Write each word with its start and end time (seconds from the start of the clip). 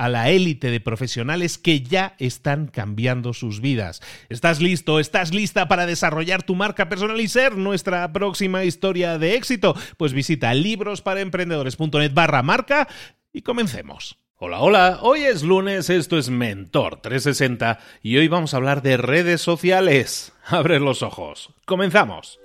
a 0.00 0.08
la 0.08 0.30
élite 0.30 0.70
de 0.70 0.80
profesionales 0.80 1.58
que 1.58 1.82
ya 1.82 2.14
están 2.18 2.68
cambiando 2.68 3.34
sus 3.34 3.60
vidas. 3.60 4.00
¿Estás 4.30 4.62
listo? 4.62 4.98
¿Estás 4.98 5.34
lista 5.34 5.68
para 5.68 5.84
desarrollar 5.84 6.42
tu 6.42 6.54
marca 6.54 6.88
personal 6.88 7.20
y 7.20 7.28
ser 7.28 7.58
nuestra 7.58 8.10
próxima 8.10 8.64
historia 8.64 9.18
de 9.18 9.34
éxito? 9.34 9.76
Pues 9.98 10.14
visita 10.14 10.54
librosparaemprendedores.net 10.54 12.14
barra 12.14 12.42
marca 12.42 12.88
y 13.30 13.42
comencemos. 13.42 14.16
Hola, 14.36 14.60
hola, 14.60 14.98
hoy 15.02 15.20
es 15.20 15.42
lunes, 15.42 15.90
esto 15.90 16.16
es 16.16 16.30
Mentor 16.30 17.02
360 17.02 17.78
y 18.02 18.16
hoy 18.16 18.28
vamos 18.28 18.54
a 18.54 18.56
hablar 18.56 18.80
de 18.80 18.96
redes 18.96 19.42
sociales. 19.42 20.32
Abre 20.46 20.80
los 20.80 21.02
ojos. 21.02 21.50
Comenzamos. 21.66 22.40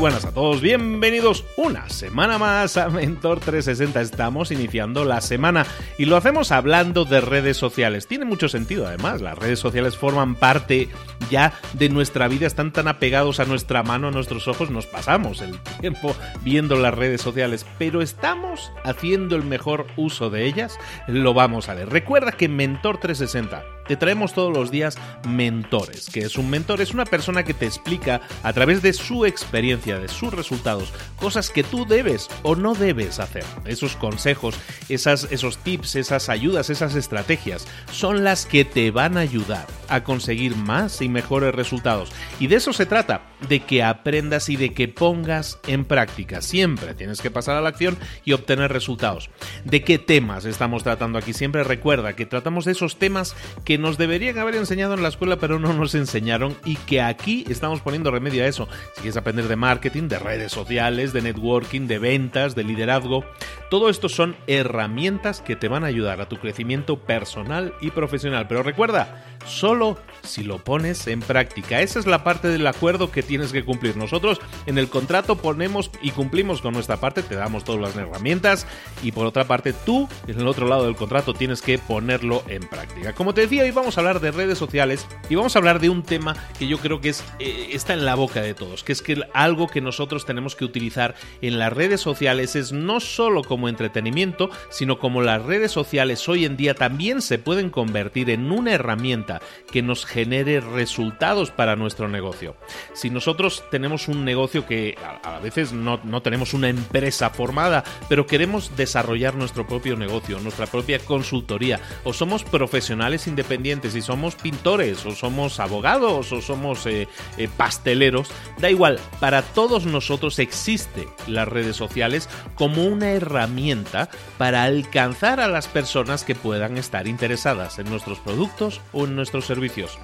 Buenas 0.00 0.24
a 0.24 0.32
todos, 0.32 0.62
bienvenidos 0.62 1.44
una 1.58 1.90
semana 1.90 2.38
más 2.38 2.78
a 2.78 2.88
Mentor 2.88 3.38
360. 3.38 4.00
Estamos 4.00 4.50
iniciando 4.50 5.04
la 5.04 5.20
semana 5.20 5.66
y 5.98 6.06
lo 6.06 6.16
hacemos 6.16 6.52
hablando 6.52 7.04
de 7.04 7.20
redes 7.20 7.58
sociales. 7.58 8.06
Tiene 8.06 8.24
mucho 8.24 8.48
sentido 8.48 8.86
además, 8.86 9.20
las 9.20 9.38
redes 9.38 9.58
sociales 9.58 9.98
forman 9.98 10.36
parte 10.36 10.88
ya 11.30 11.52
de 11.74 11.90
nuestra 11.90 12.28
vida, 12.28 12.46
están 12.46 12.72
tan 12.72 12.88
apegados 12.88 13.40
a 13.40 13.44
nuestra 13.44 13.82
mano, 13.82 14.08
a 14.08 14.10
nuestros 14.10 14.48
ojos, 14.48 14.70
nos 14.70 14.86
pasamos 14.86 15.42
el 15.42 15.58
tiempo 15.82 16.16
viendo 16.40 16.76
las 16.76 16.94
redes 16.94 17.20
sociales, 17.20 17.66
pero 17.78 18.00
estamos 18.00 18.72
haciendo 18.84 19.36
el 19.36 19.44
mejor 19.44 19.86
uso 19.98 20.30
de 20.30 20.46
ellas, 20.46 20.78
lo 21.08 21.34
vamos 21.34 21.68
a 21.68 21.74
ver. 21.74 21.90
Recuerda 21.90 22.32
que 22.32 22.48
Mentor 22.48 23.00
360 23.00 23.79
te 23.86 23.96
traemos 23.96 24.32
todos 24.32 24.56
los 24.56 24.70
días 24.70 24.98
mentores. 25.28 26.08
que 26.10 26.20
es 26.20 26.36
un 26.36 26.50
mentor? 26.50 26.80
Es 26.80 26.92
una 26.92 27.04
persona 27.04 27.44
que 27.44 27.54
te 27.54 27.66
explica 27.66 28.20
a 28.42 28.52
través 28.52 28.82
de 28.82 28.92
su 28.92 29.26
experiencia, 29.26 29.98
de 29.98 30.08
sus 30.08 30.32
resultados, 30.32 30.92
cosas 31.16 31.50
que 31.50 31.62
tú 31.62 31.86
debes 31.86 32.28
o 32.42 32.56
no 32.56 32.74
debes 32.74 33.18
hacer. 33.18 33.44
Esos 33.64 33.96
consejos, 33.96 34.54
esas, 34.88 35.28
esos 35.30 35.58
tips, 35.58 35.96
esas 35.96 36.28
ayudas, 36.28 36.70
esas 36.70 36.94
estrategias 36.94 37.66
son 37.92 38.24
las 38.24 38.46
que 38.46 38.64
te 38.64 38.90
van 38.90 39.16
a 39.16 39.20
ayudar 39.20 39.66
a 39.88 40.04
conseguir 40.04 40.56
más 40.56 41.00
y 41.02 41.08
mejores 41.08 41.54
resultados. 41.54 42.10
Y 42.38 42.46
de 42.46 42.56
eso 42.56 42.72
se 42.72 42.86
trata, 42.86 43.22
de 43.48 43.60
que 43.60 43.82
aprendas 43.82 44.48
y 44.48 44.56
de 44.56 44.72
que 44.72 44.88
pongas 44.88 45.58
en 45.66 45.84
práctica. 45.84 46.42
Siempre 46.42 46.94
tienes 46.94 47.20
que 47.20 47.30
pasar 47.30 47.56
a 47.56 47.60
la 47.60 47.70
acción 47.70 47.96
y 48.24 48.32
obtener 48.32 48.72
resultados. 48.72 49.30
¿De 49.64 49.82
qué 49.82 49.98
temas 49.98 50.44
estamos 50.44 50.82
tratando 50.82 51.18
aquí? 51.18 51.32
Siempre 51.32 51.64
recuerda 51.64 52.14
que 52.14 52.26
tratamos 52.26 52.64
de 52.64 52.72
esos 52.72 52.98
temas 52.98 53.34
que 53.64 53.78
nos 53.78 53.98
deberían 53.98 54.38
haber 54.38 54.54
enseñado 54.56 54.94
en 54.94 55.02
la 55.02 55.08
escuela, 55.08 55.36
pero 55.36 55.58
no 55.58 55.72
nos 55.72 55.94
enseñaron 55.94 56.56
y 56.64 56.76
que 56.76 57.00
aquí 57.00 57.44
estamos 57.48 57.80
poniendo 57.80 58.10
remedio 58.10 58.44
a 58.44 58.46
eso. 58.46 58.68
Si 58.94 59.02
quieres 59.02 59.16
aprender 59.16 59.48
de 59.48 59.56
marketing, 59.56 60.08
de 60.08 60.18
redes 60.18 60.52
sociales, 60.52 61.12
de 61.12 61.22
networking, 61.22 61.86
de 61.86 61.98
ventas, 61.98 62.54
de 62.54 62.64
liderazgo, 62.64 63.24
todo 63.70 63.88
esto 63.88 64.08
son 64.08 64.36
herramientas 64.46 65.40
que 65.40 65.56
te 65.56 65.68
van 65.68 65.84
a 65.84 65.88
ayudar 65.88 66.20
a 66.20 66.28
tu 66.28 66.38
crecimiento 66.38 66.98
personal 66.98 67.74
y 67.80 67.90
profesional. 67.90 68.46
Pero 68.48 68.62
recuerda, 68.62 69.24
solo 69.46 69.98
si 70.22 70.42
lo 70.42 70.58
pones 70.58 71.06
en 71.06 71.20
práctica. 71.20 71.80
Esa 71.80 71.98
es 71.98 72.06
la 72.06 72.24
parte 72.24 72.48
del 72.48 72.66
acuerdo 72.66 73.10
que 73.10 73.22
tienes 73.30 73.52
que 73.52 73.64
cumplir. 73.64 73.96
Nosotros 73.96 74.40
en 74.66 74.76
el 74.76 74.88
contrato 74.88 75.36
ponemos 75.36 75.92
y 76.02 76.10
cumplimos 76.10 76.60
con 76.60 76.74
nuestra 76.74 76.96
parte, 76.96 77.22
te 77.22 77.36
damos 77.36 77.62
todas 77.62 77.80
las 77.80 77.96
herramientas 77.96 78.66
y 79.04 79.12
por 79.12 79.24
otra 79.24 79.44
parte 79.44 79.72
tú 79.72 80.08
en 80.26 80.40
el 80.40 80.48
otro 80.48 80.66
lado 80.66 80.86
del 80.86 80.96
contrato 80.96 81.32
tienes 81.32 81.62
que 81.62 81.78
ponerlo 81.78 82.42
en 82.48 82.62
práctica. 82.62 83.12
Como 83.14 83.32
te 83.32 83.42
decía, 83.42 83.62
hoy 83.62 83.70
vamos 83.70 83.96
a 83.96 84.00
hablar 84.00 84.18
de 84.18 84.32
redes 84.32 84.58
sociales 84.58 85.06
y 85.28 85.36
vamos 85.36 85.54
a 85.54 85.60
hablar 85.60 85.78
de 85.78 85.90
un 85.90 86.02
tema 86.02 86.34
que 86.58 86.66
yo 86.66 86.78
creo 86.78 87.00
que 87.00 87.10
eh, 87.38 87.68
está 87.70 87.92
en 87.92 88.04
la 88.04 88.16
boca 88.16 88.42
de 88.42 88.52
todos, 88.52 88.82
que 88.82 88.90
es 88.90 89.00
que 89.00 89.22
algo 89.32 89.68
que 89.68 89.80
nosotros 89.80 90.26
tenemos 90.26 90.56
que 90.56 90.64
utilizar 90.64 91.14
en 91.40 91.60
las 91.60 91.72
redes 91.72 92.00
sociales 92.00 92.56
es 92.56 92.72
no 92.72 92.98
solo 92.98 93.44
como 93.44 93.68
entretenimiento, 93.68 94.50
sino 94.70 94.98
como 94.98 95.22
las 95.22 95.44
redes 95.44 95.70
sociales 95.70 96.28
hoy 96.28 96.46
en 96.46 96.56
día 96.56 96.74
también 96.74 97.22
se 97.22 97.38
pueden 97.38 97.70
convertir 97.70 98.28
en 98.30 98.50
una 98.50 98.72
herramienta 98.72 99.40
que 99.70 99.82
nos 99.82 100.04
genere 100.04 100.58
resultados 100.58 101.52
para 101.52 101.76
nuestro 101.76 102.08
negocio. 102.08 102.56
Si 102.92 103.08
nosotros 103.20 103.64
tenemos 103.70 104.08
un 104.08 104.24
negocio 104.24 104.66
que 104.66 104.96
a, 105.22 105.38
veces 105.40 105.74
no, 105.74 106.00
no 106.04 106.22
tenemos 106.22 106.54
una 106.54 106.70
empresa 106.70 107.28
formada, 107.28 107.84
pero 108.08 108.26
queremos 108.26 108.74
desarrollar 108.78 109.34
nuestro 109.34 109.66
propio 109.66 109.94
negocio, 109.94 110.40
nuestra 110.40 110.64
propia 110.64 110.98
consultoría, 111.00 111.80
o 112.04 112.14
somos 112.14 112.44
profesionales 112.44 113.26
independientes 113.26 113.94
y 113.94 114.00
somos 114.00 114.36
pintores, 114.36 115.04
o 115.04 115.10
somos 115.10 115.60
abogados, 115.60 116.32
o 116.32 116.40
somos 116.40 116.86
eh, 116.86 117.08
eh, 117.36 117.48
pasteleros, 117.58 118.30
da 118.58 118.70
igual, 118.70 118.98
para 119.20 119.42
todos 119.42 119.84
nosotros 119.84 120.38
existe 120.38 121.06
las 121.26 121.46
redes 121.46 121.76
sociales 121.76 122.26
como 122.54 122.86
una 122.86 123.10
herramienta 123.10 124.08
para 124.38 124.62
alcanzar 124.64 125.40
a 125.40 125.48
las 125.48 125.68
personas 125.68 126.24
que 126.24 126.34
puedan 126.34 126.78
estar 126.78 127.06
interesadas 127.06 127.78
en 127.78 127.90
nuestros 127.90 128.18
productos 128.18 128.80
o 128.94 129.04
en 129.04 129.14
nuestros 129.14 129.44
servicios. 129.44 129.98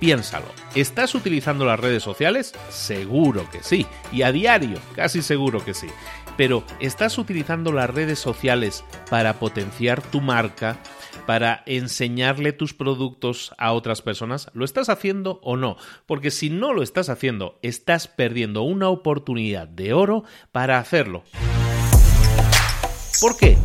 Piénsalo, 0.00 0.46
¿estás 0.74 1.14
utilizando 1.14 1.66
las 1.66 1.78
redes 1.78 2.02
sociales? 2.02 2.54
Seguro 2.70 3.48
que 3.50 3.62
sí, 3.62 3.86
y 4.12 4.22
a 4.22 4.32
diario, 4.32 4.78
casi 4.94 5.22
seguro 5.22 5.64
que 5.64 5.74
sí. 5.74 5.88
Pero 6.36 6.64
¿estás 6.80 7.18
utilizando 7.18 7.72
las 7.72 7.90
redes 7.90 8.18
sociales 8.18 8.84
para 9.10 9.38
potenciar 9.38 10.00
tu 10.00 10.20
marca, 10.20 10.78
para 11.26 11.62
enseñarle 11.66 12.52
tus 12.52 12.72
productos 12.72 13.54
a 13.58 13.72
otras 13.72 14.00
personas? 14.00 14.50
¿Lo 14.54 14.64
estás 14.64 14.88
haciendo 14.88 15.40
o 15.42 15.56
no? 15.56 15.76
Porque 16.06 16.30
si 16.30 16.48
no 16.48 16.72
lo 16.72 16.82
estás 16.82 17.10
haciendo, 17.10 17.58
estás 17.62 18.08
perdiendo 18.08 18.62
una 18.62 18.88
oportunidad 18.88 19.68
de 19.68 19.92
oro 19.92 20.24
para 20.52 20.78
hacerlo. 20.78 21.22
¿Por 23.20 23.36
qué? 23.36 23.58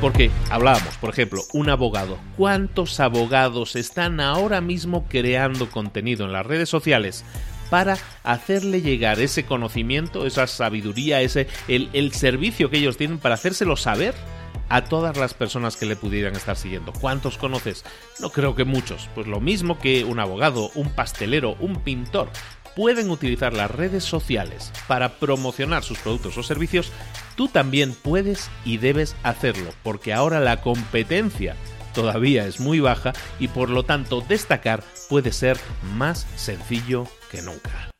Porque 0.00 0.30
hablábamos, 0.50 0.96
por 0.98 1.10
ejemplo, 1.10 1.40
un 1.52 1.68
abogado. 1.68 2.18
¿Cuántos 2.36 3.00
abogados 3.00 3.74
están 3.76 4.20
ahora 4.20 4.60
mismo 4.60 5.06
creando 5.08 5.70
contenido 5.70 6.24
en 6.26 6.32
las 6.32 6.46
redes 6.46 6.68
sociales 6.68 7.24
para 7.70 7.98
hacerle 8.22 8.82
llegar 8.82 9.20
ese 9.20 9.44
conocimiento, 9.44 10.26
esa 10.26 10.46
sabiduría, 10.46 11.20
ese 11.22 11.48
el, 11.68 11.90
el 11.92 12.12
servicio 12.12 12.70
que 12.70 12.78
ellos 12.78 12.96
tienen 12.96 13.18
para 13.18 13.34
hacérselo 13.34 13.76
saber 13.76 14.14
a 14.68 14.84
todas 14.84 15.16
las 15.16 15.34
personas 15.34 15.76
que 15.76 15.86
le 15.86 15.96
pudieran 15.96 16.34
estar 16.34 16.56
siguiendo. 16.56 16.92
¿Cuántos 16.92 17.38
conoces? 17.38 17.84
No 18.20 18.30
creo 18.30 18.54
que 18.54 18.64
muchos. 18.64 19.08
Pues 19.14 19.26
lo 19.26 19.40
mismo 19.40 19.78
que 19.78 20.04
un 20.04 20.20
abogado, 20.20 20.70
un 20.74 20.90
pastelero, 20.90 21.56
un 21.60 21.80
pintor 21.82 22.30
pueden 22.74 23.10
utilizar 23.10 23.52
las 23.52 23.70
redes 23.70 24.04
sociales 24.04 24.72
para 24.88 25.20
promocionar 25.20 25.84
sus 25.84 25.98
productos 25.98 26.36
o 26.38 26.42
servicios, 26.42 26.90
tú 27.36 27.48
también 27.48 27.94
puedes 27.94 28.50
y 28.64 28.78
debes 28.78 29.14
hacerlo, 29.22 29.70
porque 29.82 30.12
ahora 30.12 30.40
la 30.40 30.60
competencia 30.60 31.56
todavía 31.94 32.46
es 32.46 32.58
muy 32.58 32.80
baja 32.80 33.12
y 33.38 33.48
por 33.48 33.70
lo 33.70 33.84
tanto 33.84 34.22
destacar 34.28 34.82
puede 35.08 35.30
ser 35.30 35.56
más 35.94 36.26
sencillo 36.34 37.06
que 37.34 37.42
nunca. 37.42 37.90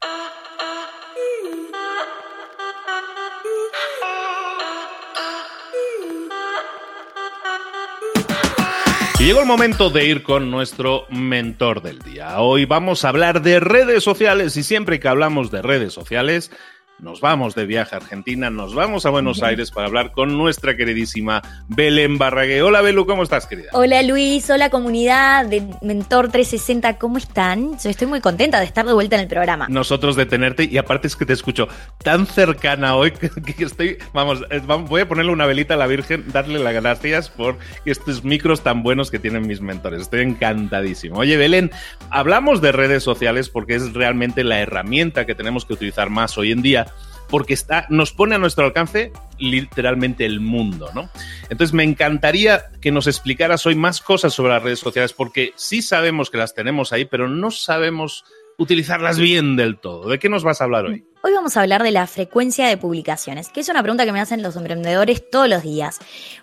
Y 9.19 9.25
llegó 9.25 9.41
el 9.41 9.47
momento 9.47 9.91
de 9.91 10.05
ir 10.05 10.23
con 10.23 10.51
nuestro 10.51 11.07
mentor 11.09 11.83
del 11.83 12.01
día. 12.01 12.39
Hoy 12.41 12.67
vamos 12.67 13.05
a 13.05 13.09
hablar 13.09 13.43
de 13.43 13.59
redes 13.59 14.05
sociales 14.05 14.57
y 14.57 14.63
siempre 14.63 15.01
que 15.01 15.09
hablamos 15.09 15.51
de 15.51 15.63
redes 15.63 15.93
sociales, 15.93 16.51
nos 16.99 17.21
vamos 17.21 17.55
de 17.55 17.67
viaje 17.67 17.95
a 17.95 17.99
Argentina, 17.99 18.51
nos 18.51 18.75
vamos 18.75 19.05
a 19.05 19.11
Buenos 19.11 19.43
Aires 19.43 19.71
para 19.71 19.87
hablar 19.87 20.13
con 20.13 20.37
nuestra 20.39 20.77
queridísima 20.77 21.43
Belén 21.69 22.19
Barrague. 22.19 22.63
Hola 22.63 22.81
Belu, 22.81 23.07
¿cómo 23.07 23.23
estás, 23.23 23.47
querida? 23.47 23.69
Hola 23.73 24.03
Luis, 24.03 24.49
hola 24.49 24.71
comunidad 24.71 25.47
de 25.47 25.63
Mentor 25.83 26.31
360, 26.31 26.99
¿cómo 26.99 27.19
están? 27.19 27.79
Yo 27.79 27.91
estoy 27.91 28.07
muy 28.07 28.21
contenta 28.21 28.61
de 28.61 28.67
estar 28.67 28.87
de 28.87 28.93
vuelta 28.93 29.17
en 29.17 29.23
el 29.23 29.29
programa. 29.29 29.67
Nosotros 29.69 30.17
de 30.17 30.27
tenerte 30.27 30.65
y 30.65 30.79
aparte 30.79 31.09
es 31.09 31.17
que 31.17 31.27
te 31.27 31.33
escucho 31.33 31.69
tan 32.03 32.27
cercana 32.27 32.97
hoy 32.97 33.11
que, 33.13 33.65
estoy, 33.65 33.99
vamos, 34.13 34.45
voy 34.89 35.01
a 35.03 35.09
ponerle 35.09 35.33
una 35.33 35.47
velita 35.47 35.75
a 35.75 35.77
la 35.77 35.87
Virgen, 35.87 36.25
darle 36.33 36.59
las 36.59 36.75
gracias 36.75 37.29
por 37.29 37.59
estos 37.85 38.25
micros 38.25 38.63
tan 38.63 38.83
buenos 38.83 39.11
que 39.11 39.19
tienen 39.19 39.47
mis 39.47 39.61
mentores. 39.61 40.03
Estoy 40.03 40.21
encantadísimo. 40.21 41.19
Oye 41.19 41.37
Belén, 41.37 41.71
hablamos 42.11 42.61
de 42.61 42.73
redes 42.73 43.03
sociales 43.03 43.49
porque 43.49 43.75
es 43.75 43.93
realmente 43.93 44.45
la 44.45 44.61
herramienta 44.61 45.27
que 45.27 45.35
tenemos 45.35 45.65
que 45.65 45.75
utilizar 45.75 46.09
más 46.09 46.39
hoy 46.39 46.53
en 46.53 46.63
día 46.63 46.87
porque 47.29 47.55
está, 47.55 47.87
nos 47.91 48.13
pone 48.13 48.35
a 48.35 48.39
nuestro 48.39 48.65
alcance 48.65 49.13
literalmente 49.39 50.25
el 50.25 50.41
mundo, 50.41 50.91
¿no? 50.95 51.09
Entonces 51.51 51.73
me 51.73 51.85
encantaría 51.85 52.67
que 52.81 52.93
nos 52.93 53.07
explicaras 53.07 53.67
hoy 53.67 53.75
más 53.75 54.01
cosas 54.01 54.33
sobre 54.33 54.53
las 54.53 54.63
redes 54.63 54.79
sociales, 54.79 55.13
porque 55.13 55.53
sí 55.57 55.83
sabemos 55.83 56.31
que 56.31 56.39
las 56.39 56.55
tenemos 56.55 56.93
ahí, 56.93 57.05
pero 57.05 57.29
no 57.29 57.51
sabemos 57.51 58.25
utilizarlas 58.59 59.19
bien 59.19 59.57
del 59.57 59.79
todo. 59.79 60.09
¿De 60.09 60.19
qué 60.19 60.29
nos 60.29 60.45
vas 60.45 60.61
a 60.61 60.65
hablar 60.65 60.87
hoy? 60.87 61.05
Hoy 61.23 61.33
vamos 61.33 61.57
a 61.57 61.63
hablar 61.63 61.83
de 61.83 61.91
la 61.91 62.07
frecuencia 62.07 62.69
de 62.69 62.77
publicaciones, 62.77 63.49
que 63.49 63.61
es 63.61 63.69
una 63.69 63.83
pregunta 63.83 64.05
que 64.05 64.13
me 64.13 64.21
hacen 64.21 64.43
los 64.43 64.57
emprendedores 64.57 65.29
todos 65.31 65.49
los 65.49 65.63
días. 65.63 65.99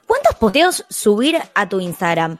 ¿Cuántos 0.08 0.36
posteos 0.36 0.86
subir 0.90 1.38
a 1.54 1.70
tu 1.70 1.80
Instagram? 1.80 2.40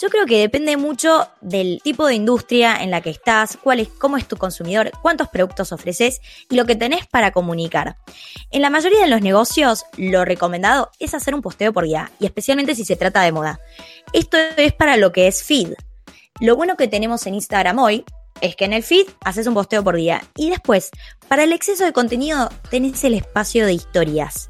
Yo 0.00 0.10
creo 0.10 0.26
que 0.26 0.38
depende 0.38 0.76
mucho 0.76 1.28
del 1.40 1.80
tipo 1.82 2.06
de 2.06 2.14
industria 2.14 2.76
en 2.76 2.92
la 2.92 3.00
que 3.00 3.10
estás, 3.10 3.58
cuál 3.60 3.80
es, 3.80 3.88
cómo 3.88 4.16
es 4.16 4.28
tu 4.28 4.36
consumidor, 4.36 4.92
cuántos 5.02 5.26
productos 5.28 5.72
ofreces 5.72 6.20
y 6.48 6.54
lo 6.54 6.66
que 6.66 6.76
tenés 6.76 7.08
para 7.08 7.32
comunicar. 7.32 7.96
En 8.52 8.62
la 8.62 8.70
mayoría 8.70 9.00
de 9.00 9.08
los 9.08 9.22
negocios, 9.22 9.86
lo 9.96 10.24
recomendado 10.24 10.92
es 11.00 11.14
hacer 11.14 11.34
un 11.34 11.42
posteo 11.42 11.72
por 11.72 11.84
día, 11.84 12.12
y 12.20 12.26
especialmente 12.26 12.76
si 12.76 12.84
se 12.84 12.94
trata 12.94 13.22
de 13.22 13.32
moda. 13.32 13.58
Esto 14.12 14.38
es 14.56 14.72
para 14.72 14.96
lo 14.96 15.10
que 15.10 15.26
es 15.26 15.42
feed. 15.42 15.72
Lo 16.40 16.54
bueno 16.54 16.76
que 16.76 16.86
tenemos 16.86 17.26
en 17.26 17.34
Instagram 17.34 17.80
hoy 17.80 18.04
es 18.40 18.54
que 18.54 18.66
en 18.66 18.74
el 18.74 18.84
feed 18.84 19.08
haces 19.24 19.48
un 19.48 19.54
posteo 19.54 19.82
por 19.82 19.96
día 19.96 20.22
y 20.36 20.50
después, 20.50 20.90
para 21.26 21.42
el 21.42 21.52
exceso 21.52 21.84
de 21.84 21.92
contenido, 21.92 22.50
tenés 22.70 23.02
el 23.02 23.14
espacio 23.14 23.66
de 23.66 23.72
historias. 23.72 24.48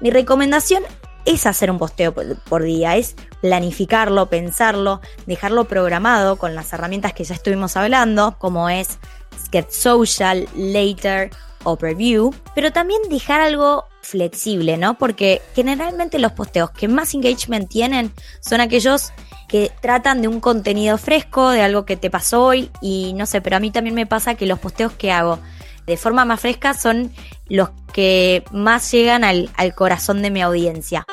Mi 0.00 0.10
recomendación 0.10 0.84
es 1.24 1.46
hacer 1.46 1.70
un 1.70 1.78
posteo 1.78 2.14
por 2.14 2.62
día, 2.62 2.96
es 2.96 3.16
planificarlo, 3.40 4.28
pensarlo, 4.28 5.00
dejarlo 5.26 5.64
programado 5.64 6.36
con 6.36 6.54
las 6.54 6.72
herramientas 6.72 7.12
que 7.12 7.24
ya 7.24 7.34
estuvimos 7.34 7.76
hablando, 7.76 8.36
como 8.38 8.68
es 8.68 8.98
Sketch 9.46 9.70
Social, 9.70 10.48
Later 10.56 11.30
o 11.64 11.76
Preview, 11.76 12.32
pero 12.54 12.72
también 12.72 13.00
dejar 13.08 13.40
algo 13.40 13.86
flexible, 14.02 14.76
¿no? 14.76 14.98
Porque 14.98 15.40
generalmente 15.54 16.18
los 16.18 16.32
posteos 16.32 16.70
que 16.70 16.88
más 16.88 17.14
engagement 17.14 17.68
tienen 17.70 18.12
son 18.40 18.60
aquellos 18.60 19.12
que 19.48 19.72
tratan 19.80 20.22
de 20.22 20.28
un 20.28 20.40
contenido 20.40 20.98
fresco, 20.98 21.50
de 21.50 21.62
algo 21.62 21.84
que 21.84 21.96
te 21.96 22.10
pasó 22.10 22.44
hoy 22.44 22.70
y 22.80 23.12
no 23.14 23.26
sé, 23.26 23.40
pero 23.40 23.56
a 23.56 23.60
mí 23.60 23.70
también 23.70 23.94
me 23.94 24.06
pasa 24.06 24.34
que 24.34 24.46
los 24.46 24.58
posteos 24.58 24.92
que 24.92 25.10
hago 25.10 25.38
de 25.86 25.96
forma 25.96 26.24
más 26.24 26.40
fresca 26.40 26.74
son 26.74 27.12
los 27.48 27.70
que 27.92 28.44
más 28.52 28.90
llegan 28.90 29.24
al, 29.24 29.50
al 29.56 29.74
corazón 29.74 30.22
de 30.22 30.30
mi 30.30 30.42
audiencia. 30.42 31.06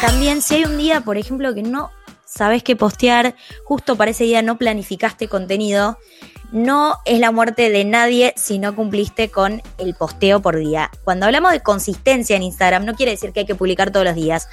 También 0.00 0.42
si 0.42 0.56
hay 0.56 0.64
un 0.64 0.76
día, 0.76 1.00
por 1.00 1.16
ejemplo, 1.16 1.54
que 1.54 1.62
no 1.62 1.90
sabes 2.26 2.62
qué 2.62 2.76
postear, 2.76 3.34
justo 3.64 3.96
para 3.96 4.10
ese 4.10 4.24
día 4.24 4.42
no 4.42 4.58
planificaste 4.58 5.28
contenido, 5.28 5.98
no 6.52 6.98
es 7.04 7.18
la 7.18 7.32
muerte 7.32 7.70
de 7.70 7.84
nadie 7.84 8.34
si 8.36 8.58
no 8.58 8.76
cumpliste 8.76 9.30
con 9.30 9.62
el 9.78 9.94
posteo 9.94 10.40
por 10.40 10.56
día. 10.56 10.90
Cuando 11.04 11.26
hablamos 11.26 11.52
de 11.52 11.62
consistencia 11.62 12.36
en 12.36 12.42
Instagram, 12.42 12.84
no 12.84 12.94
quiere 12.94 13.12
decir 13.12 13.32
que 13.32 13.40
hay 13.40 13.46
que 13.46 13.54
publicar 13.54 13.90
todos 13.90 14.06
los 14.06 14.14
días. 14.14 14.48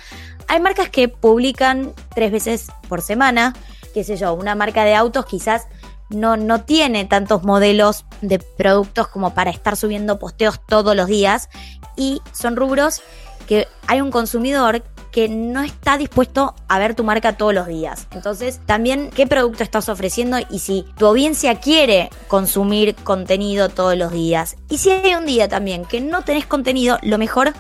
Hay 0.48 0.60
marcas 0.60 0.90
que 0.90 1.10
publican 1.10 1.94
tres 2.14 2.32
veces 2.32 2.68
por 2.88 3.02
semana, 3.02 3.56
qué 3.94 4.04
sé 4.04 4.18
yo, 4.18 4.34
una 4.34 4.56
marca 4.56 4.84
de 4.84 4.96
autos 4.96 5.26
quizás 5.26 5.68
no, 6.12 6.38
no 6.38 6.62
tiene 6.62 7.06
tantos 7.06 7.44
modelos 7.44 8.06
de 8.22 8.40
productos 8.40 9.08
como 9.08 9.34
para 9.34 9.52
estar 9.52 9.76
subiendo 9.76 10.20
posteos 10.20 10.60
todos 10.66 10.96
los 10.96 11.08
días 11.08 11.50
y 11.96 12.22
son 12.32 12.56
rubros 12.56 13.02
que 13.48 13.68
hay 13.88 14.02
un 14.02 14.12
consumidor 14.12 14.84
que 15.12 15.28
no 15.28 15.62
está 15.62 15.98
dispuesto 15.98 16.56
a 16.70 16.80
ver 16.80 16.96
tu 16.96 17.04
marca 17.04 17.36
todos 17.36 17.54
los 17.54 17.68
días. 17.68 18.08
Entonces, 18.12 18.62
también 18.66 19.10
qué 19.14 19.28
producto 19.28 19.64
estás 19.64 19.90
ofreciendo 19.90 20.38
y 20.50 20.60
si 20.60 20.86
tu 20.98 21.06
audiencia 21.06 21.56
quiere 21.60 22.10
consumir 22.28 22.96
contenido 22.96 23.70
todos 23.70 23.98
los 23.98 24.12
días. 24.12 24.56
Y 24.70 24.78
si 24.78 24.90
hay 24.90 25.16
un 25.16 25.26
día 25.26 25.50
también 25.50 25.84
que 25.86 26.00
no 26.00 26.24
tenés 26.24 26.46
contenido, 26.46 26.98
lo 27.02 27.18
mejor 27.18 27.54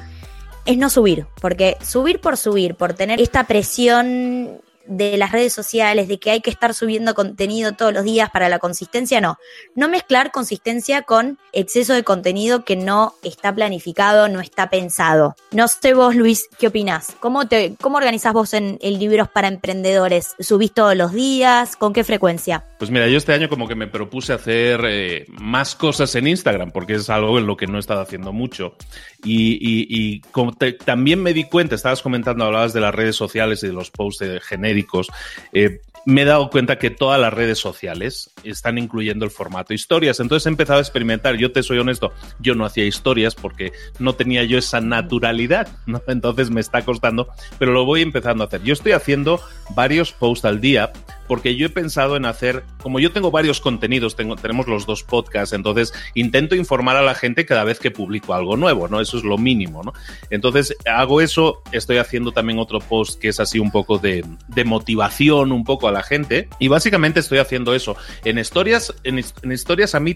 es 0.65 0.77
no 0.77 0.89
subir, 0.89 1.25
porque 1.41 1.77
subir 1.83 2.21
por 2.21 2.37
subir, 2.37 2.75
por 2.75 2.93
tener 2.93 3.19
esta 3.19 3.43
presión 3.45 4.61
de 4.85 5.17
las 5.17 5.31
redes 5.31 5.53
sociales, 5.53 6.07
de 6.07 6.19
que 6.19 6.31
hay 6.31 6.41
que 6.41 6.49
estar 6.49 6.73
subiendo 6.73 7.13
contenido 7.13 7.73
todos 7.73 7.93
los 7.93 8.03
días 8.03 8.29
para 8.29 8.49
la 8.49 8.59
consistencia, 8.59 9.21
no. 9.21 9.37
No 9.75 9.89
mezclar 9.89 10.31
consistencia 10.31 11.03
con 11.03 11.37
exceso 11.53 11.93
de 11.93 12.03
contenido 12.03 12.65
que 12.65 12.75
no 12.75 13.13
está 13.23 13.53
planificado, 13.53 14.27
no 14.27 14.39
está 14.39 14.69
pensado. 14.69 15.35
No 15.51 15.67
sé 15.67 15.93
vos, 15.93 16.15
Luis, 16.15 16.47
¿qué 16.59 16.67
opinás? 16.67 17.15
¿Cómo, 17.19 17.47
te, 17.47 17.75
cómo 17.81 17.97
organizás 17.97 18.33
vos 18.33 18.53
en, 18.53 18.79
libros 18.81 19.29
para 19.29 19.47
emprendedores? 19.47 20.35
¿Subís 20.39 20.73
todos 20.73 20.95
los 20.95 21.13
días? 21.13 21.75
¿Con 21.75 21.93
qué 21.93 22.03
frecuencia? 22.03 22.63
Pues 22.77 22.91
mira, 22.91 23.07
yo 23.07 23.17
este 23.17 23.33
año 23.33 23.49
como 23.49 23.67
que 23.67 23.75
me 23.75 23.87
propuse 23.87 24.33
hacer 24.33 24.81
eh, 24.85 25.25
más 25.29 25.75
cosas 25.75 26.13
en 26.15 26.27
Instagram, 26.27 26.71
porque 26.71 26.95
es 26.95 27.09
algo 27.09 27.37
en 27.39 27.47
lo 27.47 27.57
que 27.57 27.67
no 27.67 27.77
he 27.77 27.79
estado 27.79 28.01
haciendo 28.01 28.33
mucho. 28.33 28.75
Y, 29.23 30.21
como 30.31 30.53
también 30.53 31.21
me 31.21 31.33
di 31.33 31.43
cuenta, 31.43 31.75
estabas 31.75 32.01
comentando, 32.01 32.43
hablabas 32.43 32.73
de 32.73 32.81
las 32.81 32.93
redes 32.93 33.15
sociales 33.15 33.63
y 33.63 33.67
de 33.67 33.73
los 33.73 33.91
posts 33.91 34.41
genéricos. 34.71 35.11
Eh, 35.53 35.81
me 36.05 36.23
he 36.23 36.25
dado 36.25 36.49
cuenta 36.49 36.79
que 36.79 36.89
todas 36.89 37.21
las 37.21 37.31
redes 37.31 37.59
sociales 37.59 38.31
están 38.43 38.79
incluyendo 38.79 39.23
el 39.23 39.29
formato 39.29 39.73
historias. 39.73 40.19
Entonces 40.19 40.47
he 40.47 40.49
empezado 40.49 40.79
a 40.79 40.81
experimentar. 40.81 41.35
Yo 41.35 41.51
te 41.51 41.61
soy 41.61 41.77
honesto, 41.77 42.11
yo 42.39 42.55
no 42.55 42.65
hacía 42.65 42.85
historias 42.85 43.35
porque 43.35 43.71
no 43.99 44.13
tenía 44.13 44.43
yo 44.43 44.57
esa 44.57 44.81
naturalidad. 44.81 45.67
Entonces 46.07 46.49
me 46.49 46.61
está 46.61 46.83
costando, 46.83 47.27
pero 47.59 47.71
lo 47.71 47.85
voy 47.85 48.01
empezando 48.01 48.43
a 48.43 48.47
hacer. 48.47 48.63
Yo 48.63 48.73
estoy 48.73 48.93
haciendo 48.93 49.39
varios 49.75 50.11
posts 50.11 50.45
al 50.45 50.59
día 50.59 50.91
porque 51.31 51.55
yo 51.55 51.67
he 51.67 51.69
pensado 51.69 52.17
en 52.17 52.25
hacer, 52.25 52.65
como 52.83 52.99
yo 52.99 53.13
tengo 53.13 53.31
varios 53.31 53.61
contenidos, 53.61 54.17
tengo, 54.17 54.35
tenemos 54.35 54.67
los 54.67 54.85
dos 54.85 55.01
podcasts, 55.01 55.53
entonces 55.53 55.93
intento 56.13 56.55
informar 56.55 56.97
a 56.97 57.01
la 57.01 57.15
gente 57.15 57.45
cada 57.45 57.63
vez 57.63 57.79
que 57.79 57.89
publico 57.89 58.33
algo 58.33 58.57
nuevo, 58.57 58.89
¿no? 58.89 58.99
Eso 58.99 59.17
es 59.17 59.23
lo 59.23 59.37
mínimo, 59.37 59.81
¿no? 59.81 59.93
Entonces 60.29 60.75
hago 60.85 61.21
eso, 61.21 61.61
estoy 61.71 61.99
haciendo 61.99 62.33
también 62.33 62.59
otro 62.59 62.79
post 62.79 63.17
que 63.17 63.29
es 63.29 63.39
así 63.39 63.59
un 63.59 63.71
poco 63.71 63.97
de, 63.97 64.25
de 64.49 64.65
motivación, 64.65 65.53
un 65.53 65.63
poco 65.63 65.87
a 65.87 65.93
la 65.93 66.03
gente, 66.03 66.49
y 66.59 66.67
básicamente 66.67 67.21
estoy 67.21 67.37
haciendo 67.37 67.73
eso. 67.73 67.95
En 68.25 68.37
historias, 68.37 68.93
en, 69.05 69.23
en 69.41 69.51
historias 69.53 69.95
a 69.95 70.01
mí 70.01 70.15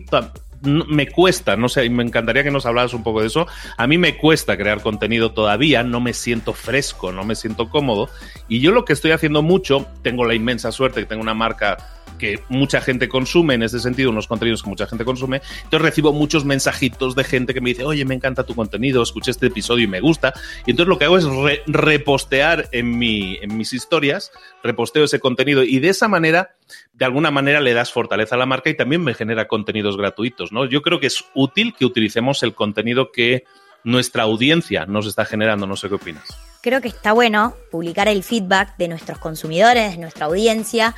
me 0.66 1.08
cuesta, 1.08 1.56
no 1.56 1.70
sé, 1.70 1.90
me 1.90 2.04
encantaría 2.04 2.44
que 2.44 2.52
nos 2.52 2.66
hablaras 2.66 2.94
un 2.94 3.04
poco 3.04 3.22
de 3.22 3.28
eso. 3.28 3.48
A 3.78 3.88
mí 3.88 3.98
me 3.98 4.18
cuesta 4.18 4.58
crear 4.58 4.82
contenido 4.82 5.32
todavía, 5.32 5.84
no 5.84 6.00
me 6.00 6.14
siento 6.14 6.54
fresco, 6.54 7.12
no 7.12 7.24
me 7.24 7.36
siento 7.36 7.70
cómodo. 7.70 8.10
Y 8.48 8.60
yo 8.60 8.72
lo 8.72 8.86
que 8.86 8.94
estoy 8.94 9.12
haciendo 9.12 9.42
mucho, 9.42 9.88
tengo 10.02 10.26
la 10.26 10.36
inmensa 10.36 10.72
suerte 10.72 11.02
que 11.02 11.06
tengo 11.06 11.22
una 11.22 11.34
marca 11.34 11.78
que 12.18 12.40
mucha 12.50 12.82
gente 12.82 13.08
consume, 13.10 13.56
en 13.56 13.64
ese 13.64 13.80
sentido, 13.80 14.10
unos 14.10 14.28
contenidos 14.28 14.64
que 14.64 14.70
mucha 14.70 14.88
gente 14.88 15.06
consume. 15.06 15.42
Entonces 15.64 15.82
recibo 15.82 16.14
muchos 16.14 16.46
mensajitos 16.46 17.16
de 17.16 17.24
gente 17.24 17.54
que 17.54 17.62
me 17.62 17.70
dice, 17.70 17.84
oye, 17.84 18.06
me 18.06 18.16
encanta 18.16 18.44
tu 18.44 18.56
contenido, 18.56 19.02
escuché 19.02 19.32
este 19.32 19.48
episodio 19.48 19.86
y 19.86 19.88
me 19.88 20.00
gusta. 20.00 20.34
Y 20.66 20.72
entonces 20.72 20.90
lo 20.90 20.98
que 20.98 21.06
hago 21.06 21.18
es 21.18 21.26
repostear 21.68 22.70
en, 22.72 22.98
mi, 22.98 23.38
en 23.42 23.58
mis 23.58 23.74
historias, 23.74 24.32
reposteo 24.64 25.04
ese 25.04 25.20
contenido 25.20 25.64
y 25.64 25.80
de 25.80 25.90
esa 25.90 26.08
manera, 26.08 26.56
de 26.94 27.06
alguna 27.06 27.32
manera 27.32 27.60
le 27.62 27.74
das 27.74 27.92
fortaleza 27.92 28.36
a 28.36 28.38
la 28.38 28.46
marca 28.46 28.70
y 28.70 28.76
también 28.76 29.04
me 29.04 29.14
genera 29.14 29.48
contenidos 29.48 29.98
gratuitos, 29.98 30.52
¿no? 30.52 30.66
Yo 30.66 30.82
creo 30.82 31.00
que 31.00 31.08
es 31.08 31.26
útil 31.34 31.74
que 31.78 31.86
utilicemos 31.86 32.44
el 32.44 32.54
contenido 32.54 33.12
que 33.12 33.44
nuestra 33.86 34.24
audiencia 34.24 34.86
nos 34.86 35.08
está 35.08 35.24
generando. 35.24 35.66
No 35.66 35.78
sé 35.78 35.88
qué 35.88 35.96
opinas 35.96 36.26
creo 36.66 36.82
que 36.82 36.88
está 36.88 37.14
bueno 37.14 37.54
publicar 37.70 38.08
el 38.08 38.24
feedback 38.24 38.76
de 38.78 38.88
nuestros 38.88 39.20
consumidores, 39.20 39.92
de 39.92 39.98
nuestra 40.00 40.26
audiencia. 40.26 40.96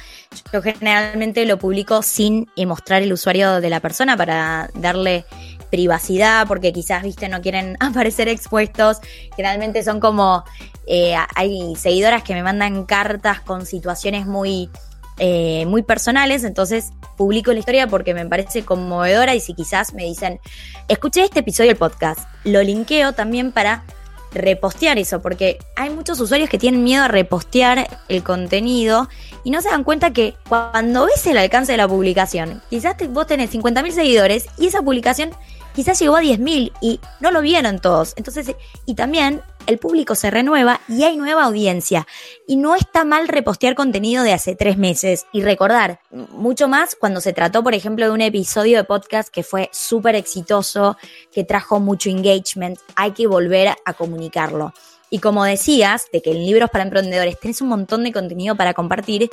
Yo 0.54 0.62
generalmente 0.62 1.46
lo 1.46 1.60
publico 1.60 2.02
sin 2.04 2.50
mostrar 2.66 3.04
el 3.04 3.12
usuario 3.12 3.60
de 3.60 3.70
la 3.70 3.82
persona 3.82 4.16
para 4.16 4.70
darle 4.76 5.26
privacidad, 5.70 6.48
porque 6.48 6.72
quizás, 6.72 7.04
viste, 7.04 7.28
no 7.28 7.42
quieren 7.42 7.76
aparecer 7.82 8.30
expuestos. 8.30 9.00
Generalmente 9.36 9.84
son 9.84 10.00
como, 10.00 10.46
eh, 10.86 11.16
hay 11.36 11.76
seguidoras 11.76 12.24
que 12.24 12.34
me 12.34 12.44
mandan 12.44 12.86
cartas 12.86 13.42
con 13.42 13.66
situaciones 13.66 14.26
muy, 14.26 14.70
eh, 15.20 15.66
muy 15.66 15.84
personales, 15.84 16.44
entonces 16.44 16.92
publico 17.18 17.52
la 17.52 17.60
historia 17.60 17.88
porque 17.88 18.14
me 18.14 18.26
parece 18.26 18.64
conmovedora 18.64 19.36
y 19.36 19.40
si 19.40 19.54
quizás 19.54 19.94
me 19.94 20.04
dicen, 20.04 20.40
escuché 20.88 21.24
este 21.24 21.40
episodio 21.40 21.70
del 21.70 21.78
podcast, 21.78 22.20
lo 22.44 22.62
linkeo 22.62 23.14
también 23.14 23.52
para 23.52 23.84
repostear 24.34 24.98
eso, 24.98 25.22
porque 25.22 25.58
hay 25.76 25.90
muchos 25.90 26.20
usuarios 26.20 26.50
que 26.50 26.58
tienen 26.58 26.84
miedo 26.84 27.04
a 27.04 27.08
repostear 27.08 27.88
el 28.10 28.24
contenido 28.24 29.10
y 29.44 29.52
no 29.52 29.62
se 29.62 29.70
dan 29.70 29.84
cuenta 29.84 30.12
que 30.12 30.36
cuando 30.48 31.06
ves 31.06 31.26
el 31.28 31.38
alcance 31.38 31.72
de 31.72 31.78
la 31.78 31.88
publicación, 31.88 32.62
quizás 32.70 32.96
vos 33.10 33.28
tenés 33.28 33.54
50.000 33.54 33.92
seguidores 33.92 34.46
y 34.58 34.68
esa 34.68 34.82
publicación 34.82 35.32
quizás 35.78 36.00
llegó 36.00 36.16
a 36.16 36.24
10.000 36.24 36.74
y 36.82 37.00
no 37.20 37.30
lo 37.30 37.40
vieron 37.42 37.78
todos. 37.78 38.14
Entonces, 38.16 38.56
y 38.88 38.96
también 38.96 39.44
el 39.68 39.78
público 39.78 40.16
se 40.16 40.32
renueva 40.32 40.82
y 40.88 41.04
hay 41.04 41.18
nueva 41.18 41.44
audiencia. 41.44 42.08
Y 42.48 42.56
no 42.56 42.74
está 42.74 43.06
mal 43.06 43.28
repostear 43.28 43.76
contenido 43.76 44.24
de 44.24 44.34
hace 44.34 44.56
tres 44.56 44.80
meses 44.80 45.28
y 45.32 45.44
recordar 45.44 46.00
mucho 46.10 46.68
más 46.68 46.96
cuando 46.96 47.22
se 47.22 47.32
trató, 47.32 47.64
por 47.64 47.76
ejemplo, 47.76 48.06
de 48.06 48.12
un 48.12 48.22
episodio 48.22 48.80
de 48.80 48.86
podcast 48.86 49.30
que 49.30 49.44
fue 49.44 49.70
súper 49.72 50.16
exitoso, 50.16 50.98
que 51.32 51.44
trajo 51.44 51.80
mucho 51.80 52.10
engagement. 52.10 52.80
Hay 52.96 53.12
que 53.12 53.28
volver 53.28 53.76
a 53.86 53.94
comunicarlo. 53.94 54.74
Y 55.10 55.20
como 55.20 55.46
decías, 55.46 56.08
de 56.12 56.22
que 56.22 56.32
en 56.32 56.46
Libros 56.46 56.70
para 56.70 56.84
Emprendedores 56.84 57.40
tenés 57.40 57.62
un 57.62 57.70
montón 57.70 58.04
de 58.04 58.12
contenido 58.12 58.56
para 58.56 58.74
compartir, 58.74 59.30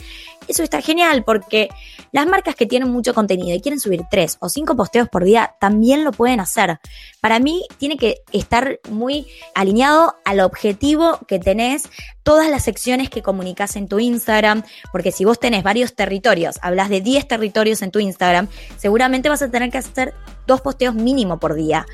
eso 0.46 0.62
está 0.62 0.80
genial 0.80 1.24
porque 1.24 1.68
las 2.12 2.26
marcas 2.26 2.54
que 2.54 2.66
tienen 2.66 2.90
mucho 2.90 3.12
contenido 3.12 3.56
y 3.56 3.60
quieren 3.60 3.80
subir 3.80 4.02
tres 4.10 4.36
o 4.40 4.48
cinco 4.48 4.76
posteos 4.76 5.08
por 5.08 5.24
día 5.24 5.54
también 5.60 6.04
lo 6.04 6.12
pueden 6.12 6.40
hacer. 6.40 6.78
Para 7.20 7.40
mí 7.40 7.64
tiene 7.78 7.96
que 7.96 8.22
estar 8.32 8.78
muy 8.88 9.26
alineado 9.54 10.14
al 10.24 10.40
objetivo 10.40 11.18
que 11.26 11.38
tenés, 11.38 11.88
todas 12.24 12.50
las 12.50 12.64
secciones 12.64 13.10
que 13.10 13.22
comunicas 13.22 13.76
en 13.76 13.86
tu 13.86 14.00
Instagram, 14.00 14.64
porque 14.90 15.12
si 15.12 15.24
vos 15.24 15.38
tenés 15.38 15.62
varios 15.62 15.94
territorios, 15.94 16.58
hablas 16.62 16.88
de 16.88 17.00
10 17.00 17.28
territorios 17.28 17.82
en 17.82 17.92
tu 17.92 18.00
Instagram, 18.00 18.48
seguramente 18.76 19.28
vas 19.28 19.42
a 19.42 19.50
tener 19.50 19.70
que 19.70 19.78
hacer 19.78 20.14
dos 20.46 20.60
posteos 20.60 20.94
mínimo 20.94 21.38
por 21.38 21.54
día. 21.54 21.86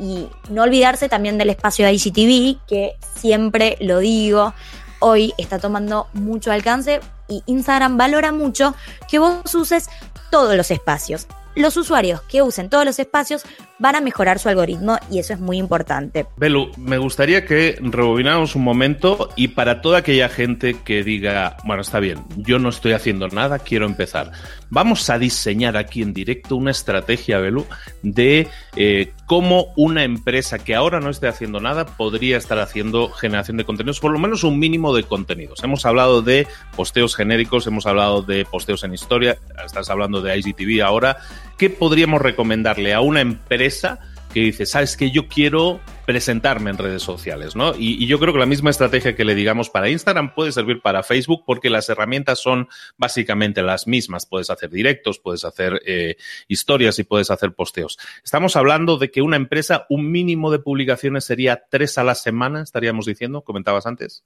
Y 0.00 0.26
no 0.50 0.62
olvidarse 0.62 1.08
también 1.08 1.38
del 1.38 1.50
espacio 1.50 1.86
de 1.86 1.92
IGTV, 1.92 2.66
que 2.66 2.96
siempre 3.14 3.76
lo 3.80 3.98
digo, 4.00 4.54
hoy 4.98 5.32
está 5.38 5.58
tomando 5.58 6.08
mucho 6.14 6.50
alcance 6.50 7.00
y 7.28 7.42
Instagram 7.46 7.96
valora 7.96 8.32
mucho 8.32 8.74
que 9.08 9.18
vos 9.18 9.54
uses 9.54 9.88
todos 10.30 10.56
los 10.56 10.70
espacios 10.70 11.28
los 11.54 11.76
usuarios 11.76 12.22
que 12.22 12.42
usen 12.42 12.68
todos 12.68 12.84
los 12.84 12.98
espacios 12.98 13.44
van 13.78 13.96
a 13.96 14.00
mejorar 14.00 14.38
su 14.38 14.48
algoritmo 14.48 14.98
y 15.10 15.18
eso 15.18 15.34
es 15.34 15.40
muy 15.40 15.58
importante. 15.58 16.26
Belu, 16.36 16.70
me 16.76 16.98
gustaría 16.98 17.44
que 17.44 17.78
rebobináramos 17.80 18.54
un 18.54 18.62
momento 18.62 19.30
y 19.36 19.48
para 19.48 19.80
toda 19.80 19.98
aquella 19.98 20.28
gente 20.28 20.76
que 20.84 21.02
diga, 21.02 21.56
bueno, 21.64 21.82
está 21.82 22.00
bien, 22.00 22.24
yo 22.36 22.58
no 22.58 22.68
estoy 22.68 22.92
haciendo 22.92 23.28
nada, 23.28 23.58
quiero 23.58 23.86
empezar. 23.86 24.32
Vamos 24.70 25.08
a 25.10 25.18
diseñar 25.18 25.76
aquí 25.76 26.02
en 26.02 26.12
directo 26.12 26.56
una 26.56 26.70
estrategia, 26.70 27.38
Belu, 27.38 27.66
de 28.02 28.48
eh, 28.76 29.12
cómo 29.26 29.72
una 29.76 30.04
empresa 30.04 30.58
que 30.58 30.74
ahora 30.74 31.00
no 31.00 31.10
esté 31.10 31.28
haciendo 31.28 31.60
nada 31.60 31.86
podría 31.86 32.36
estar 32.36 32.58
haciendo 32.58 33.10
generación 33.10 33.56
de 33.56 33.64
contenidos, 33.64 34.00
por 34.00 34.12
lo 34.12 34.18
menos 34.18 34.44
un 34.44 34.58
mínimo 34.58 34.94
de 34.94 35.04
contenidos. 35.04 35.62
Hemos 35.62 35.86
hablado 35.86 36.22
de 36.22 36.46
posteos 36.76 37.16
genéricos, 37.16 37.66
hemos 37.66 37.86
hablado 37.86 38.22
de 38.22 38.44
posteos 38.44 38.84
en 38.84 38.94
historia, 38.94 39.38
estás 39.64 39.90
hablando 39.90 40.20
de 40.20 40.36
IGTV 40.38 40.82
ahora. 40.82 41.18
¿qué 41.58 41.70
podríamos 41.70 42.20
recomendarle 42.20 42.94
a 42.94 43.00
una 43.00 43.20
empresa 43.20 43.98
que 44.32 44.40
dice, 44.40 44.66
sabes 44.66 44.96
que 44.96 45.10
yo 45.10 45.28
quiero 45.28 45.80
presentarme 46.06 46.70
en 46.70 46.78
redes 46.78 47.02
sociales, 47.02 47.56
¿no? 47.56 47.74
Y, 47.76 48.06
yo 48.06 48.18
creo 48.18 48.32
que 48.32 48.38
la 48.38 48.46
misma 48.46 48.70
estrategia 48.70 49.16
que 49.16 49.24
le 49.24 49.34
digamos 49.34 49.70
para 49.70 49.88
Instagram 49.88 50.34
puede 50.34 50.52
servir 50.52 50.82
para 50.82 51.02
Facebook 51.02 51.44
porque 51.46 51.70
las 51.70 51.88
herramientas 51.88 52.40
son 52.40 52.68
básicamente 52.96 53.62
las 53.62 53.86
mismas. 53.86 54.26
Puedes 54.26 54.50
hacer 54.50 54.70
directos, 54.70 55.18
puedes 55.18 55.44
hacer 55.44 55.80
eh, 55.86 56.16
historias 56.48 56.98
y 56.98 57.04
puedes 57.04 57.30
hacer 57.30 57.54
posteos. 57.54 57.98
Estamos 58.22 58.56
hablando 58.56 58.98
de 58.98 59.10
que 59.10 59.22
una 59.22 59.36
empresa, 59.36 59.86
un 59.88 60.10
mínimo 60.10 60.50
de 60.50 60.58
publicaciones 60.58 61.24
sería 61.24 61.64
tres 61.70 61.98
a 61.98 62.04
la 62.04 62.14
semana, 62.14 62.62
estaríamos 62.62 63.06
diciendo, 63.06 63.42
comentabas 63.42 63.86
antes. 63.86 64.24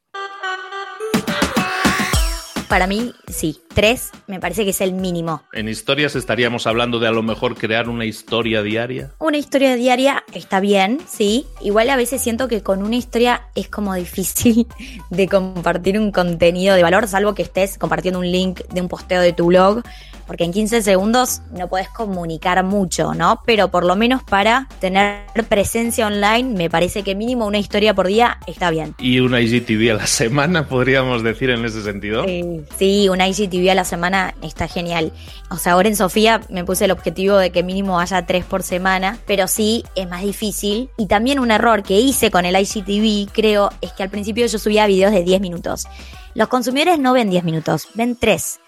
Para 2.68 2.86
mí, 2.86 3.12
sí. 3.28 3.60
Tres 3.74 4.10
me 4.26 4.40
parece 4.40 4.64
que 4.64 4.70
es 4.70 4.80
el 4.80 4.92
mínimo. 4.92 5.42
En 5.52 5.68
historias 5.68 6.16
estaríamos 6.16 6.66
hablando 6.66 6.98
de 6.98 7.08
a 7.08 7.12
lo 7.12 7.22
mejor 7.22 7.56
crear 7.56 7.88
una 7.88 8.04
historia 8.04 8.62
diaria. 8.62 9.12
Una 9.18 9.38
historia 9.38 9.76
diaria 9.76 10.24
está 10.34 10.60
bien, 10.60 11.00
sí. 11.08 11.46
Igual 11.60 11.88
a 11.90 11.96
veces 11.96 12.20
siento 12.20 12.48
que 12.48 12.62
con 12.62 12.82
una 12.82 12.96
historia 12.96 13.42
es 13.54 13.68
como 13.68 13.94
difícil 13.94 14.66
de 15.10 15.28
compartir 15.28 15.98
un 15.98 16.12
contenido 16.12 16.74
de 16.74 16.82
valor, 16.82 17.06
salvo 17.06 17.34
que 17.34 17.42
estés 17.42 17.78
compartiendo 17.78 18.20
un 18.20 18.30
link 18.30 18.60
de 18.72 18.80
un 18.80 18.88
posteo 18.88 19.22
de 19.22 19.32
tu 19.32 19.46
blog 19.46 19.82
porque 20.28 20.44
en 20.44 20.52
15 20.52 20.82
segundos 20.82 21.40
no 21.50 21.68
puedes 21.68 21.88
comunicar 21.88 22.62
mucho, 22.62 23.14
¿no? 23.14 23.40
Pero 23.46 23.68
por 23.68 23.84
lo 23.84 23.96
menos 23.96 24.22
para 24.22 24.68
tener 24.78 25.24
presencia 25.48 26.06
online, 26.06 26.54
me 26.54 26.70
parece 26.70 27.02
que 27.02 27.14
mínimo 27.14 27.46
una 27.46 27.58
historia 27.58 27.94
por 27.94 28.06
día 28.06 28.38
está 28.46 28.70
bien. 28.70 28.94
¿Y 28.98 29.20
una 29.20 29.40
IGTV 29.40 29.90
a 29.90 29.94
la 29.94 30.06
semana, 30.06 30.68
podríamos 30.68 31.22
decir 31.22 31.48
en 31.50 31.64
ese 31.64 31.82
sentido? 31.82 32.24
Sí, 32.24 32.60
sí, 32.78 33.08
una 33.08 33.26
IGTV 33.26 33.70
a 33.70 33.74
la 33.74 33.84
semana 33.84 34.34
está 34.42 34.68
genial. 34.68 35.12
O 35.50 35.56
sea, 35.56 35.72
ahora 35.72 35.88
en 35.88 35.96
Sofía 35.96 36.42
me 36.50 36.62
puse 36.62 36.84
el 36.84 36.90
objetivo 36.90 37.38
de 37.38 37.50
que 37.50 37.62
mínimo 37.62 37.98
haya 37.98 38.26
tres 38.26 38.44
por 38.44 38.62
semana, 38.62 39.18
pero 39.26 39.48
sí 39.48 39.82
es 39.96 40.06
más 40.08 40.22
difícil. 40.22 40.90
Y 40.98 41.06
también 41.06 41.38
un 41.38 41.50
error 41.50 41.82
que 41.82 41.98
hice 41.98 42.30
con 42.30 42.44
el 42.44 42.54
IGTV, 42.54 43.32
creo, 43.32 43.70
es 43.80 43.92
que 43.92 44.02
al 44.02 44.10
principio 44.10 44.46
yo 44.46 44.58
subía 44.58 44.86
videos 44.86 45.12
de 45.12 45.24
10 45.24 45.40
minutos. 45.40 45.86
Los 46.34 46.48
consumidores 46.48 46.98
no 46.98 47.14
ven 47.14 47.30
10 47.30 47.44
minutos, 47.44 47.88
ven 47.94 48.14
3. 48.14 48.60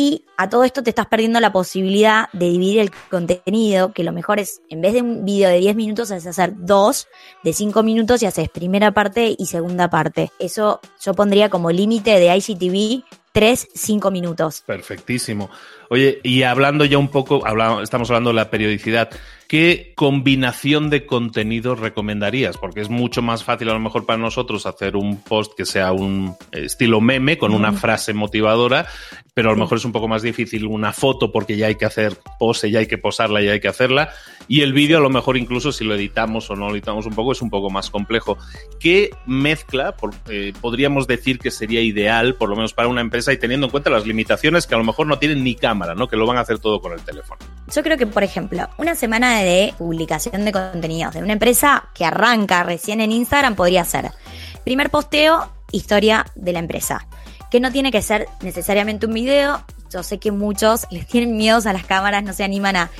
Y 0.00 0.24
a 0.36 0.48
todo 0.48 0.62
esto 0.62 0.84
te 0.84 0.90
estás 0.90 1.06
perdiendo 1.06 1.40
la 1.40 1.50
posibilidad 1.50 2.28
de 2.32 2.50
dividir 2.50 2.78
el 2.78 2.92
contenido, 3.10 3.92
que 3.92 4.04
lo 4.04 4.12
mejor 4.12 4.38
es, 4.38 4.62
en 4.68 4.80
vez 4.80 4.92
de 4.92 5.02
un 5.02 5.24
video 5.24 5.50
de 5.50 5.58
10 5.58 5.74
minutos, 5.74 6.12
es 6.12 6.24
hacer 6.24 6.52
dos 6.56 7.08
de 7.42 7.52
5 7.52 7.82
minutos 7.82 8.22
y 8.22 8.26
haces 8.26 8.48
primera 8.48 8.92
parte 8.92 9.34
y 9.36 9.46
segunda 9.46 9.90
parte. 9.90 10.30
Eso 10.38 10.80
yo 11.04 11.14
pondría 11.14 11.50
como 11.50 11.72
límite 11.72 12.12
de 12.20 12.32
ICTV 12.32 13.02
3, 13.32 13.68
5 13.74 14.10
minutos. 14.12 14.62
Perfectísimo. 14.64 15.50
Oye, 15.90 16.20
y 16.22 16.42
hablando 16.42 16.84
ya 16.84 16.98
un 16.98 17.08
poco, 17.08 17.42
estamos 17.82 18.10
hablando 18.10 18.30
de 18.30 18.34
la 18.34 18.50
periodicidad. 18.50 19.10
¿Qué 19.48 19.94
combinación 19.96 20.90
de 20.90 21.06
contenidos 21.06 21.80
recomendarías? 21.80 22.58
Porque 22.58 22.82
es 22.82 22.90
mucho 22.90 23.22
más 23.22 23.44
fácil 23.44 23.70
a 23.70 23.72
lo 23.72 23.80
mejor 23.80 24.04
para 24.04 24.18
nosotros 24.18 24.66
hacer 24.66 24.94
un 24.94 25.22
post 25.22 25.54
que 25.56 25.64
sea 25.64 25.92
un 25.92 26.36
estilo 26.52 27.00
meme 27.00 27.38
con 27.38 27.54
una 27.54 27.72
frase 27.72 28.12
motivadora, 28.12 28.86
pero 29.32 29.48
a 29.48 29.52
lo 29.54 29.58
mejor 29.58 29.78
es 29.78 29.86
un 29.86 29.92
poco 29.92 30.06
más 30.06 30.20
difícil 30.20 30.66
una 30.66 30.92
foto 30.92 31.32
porque 31.32 31.56
ya 31.56 31.68
hay 31.68 31.76
que 31.76 31.86
hacer 31.86 32.18
pose, 32.38 32.70
ya 32.70 32.80
hay 32.80 32.86
que 32.86 32.98
posarla, 32.98 33.40
ya 33.40 33.52
hay 33.52 33.60
que 33.60 33.68
hacerla. 33.68 34.10
Y 34.48 34.60
el 34.60 34.74
vídeo 34.74 34.98
a 34.98 35.00
lo 35.00 35.08
mejor 35.08 35.38
incluso 35.38 35.72
si 35.72 35.82
lo 35.82 35.94
editamos 35.94 36.50
o 36.50 36.54
no 36.54 36.68
lo 36.68 36.74
editamos 36.74 37.06
un 37.06 37.14
poco 37.14 37.32
es 37.32 37.40
un 37.40 37.48
poco 37.48 37.70
más 37.70 37.88
complejo. 37.88 38.36
¿Qué 38.78 39.10
mezcla 39.24 39.94
eh, 40.28 40.52
podríamos 40.60 41.06
decir 41.06 41.38
que 41.38 41.50
sería 41.50 41.80
ideal, 41.80 42.34
por 42.34 42.50
lo 42.50 42.56
menos 42.56 42.74
para 42.74 42.88
una 42.88 43.00
empresa 43.00 43.32
y 43.32 43.38
teniendo 43.38 43.68
en 43.68 43.70
cuenta 43.70 43.88
las 43.88 44.06
limitaciones 44.06 44.66
que 44.66 44.74
a 44.74 44.78
lo 44.78 44.84
mejor 44.84 45.06
no 45.06 45.18
tienen 45.18 45.42
ni 45.42 45.54
¿no? 45.94 46.08
Que 46.08 46.16
lo 46.16 46.26
van 46.26 46.36
a 46.36 46.40
hacer 46.40 46.58
todo 46.58 46.80
con 46.80 46.92
el 46.92 47.00
teléfono. 47.02 47.40
Yo 47.72 47.82
creo 47.82 47.96
que, 47.96 48.06
por 48.06 48.22
ejemplo, 48.22 48.68
una 48.78 48.94
semana 48.94 49.40
de 49.40 49.74
publicación 49.78 50.44
de 50.44 50.52
contenidos 50.52 51.14
de 51.14 51.22
una 51.22 51.34
empresa 51.34 51.88
que 51.94 52.04
arranca 52.04 52.62
recién 52.62 53.00
en 53.00 53.12
Instagram 53.12 53.54
podría 53.54 53.84
ser 53.84 54.10
primer 54.64 54.90
posteo, 54.90 55.50
historia 55.72 56.26
de 56.34 56.52
la 56.52 56.58
empresa, 56.58 57.06
que 57.50 57.60
no 57.60 57.72
tiene 57.72 57.90
que 57.90 58.02
ser 58.02 58.28
necesariamente 58.42 59.06
un 59.06 59.14
video. 59.14 59.64
Yo 59.90 60.02
sé 60.02 60.18
que 60.18 60.30
muchos 60.30 60.86
les 60.90 61.06
tienen 61.06 61.36
miedos 61.36 61.66
a 61.66 61.72
las 61.72 61.84
cámaras, 61.84 62.22
no 62.22 62.32
se 62.32 62.44
animan 62.44 62.76
a, 62.76 62.90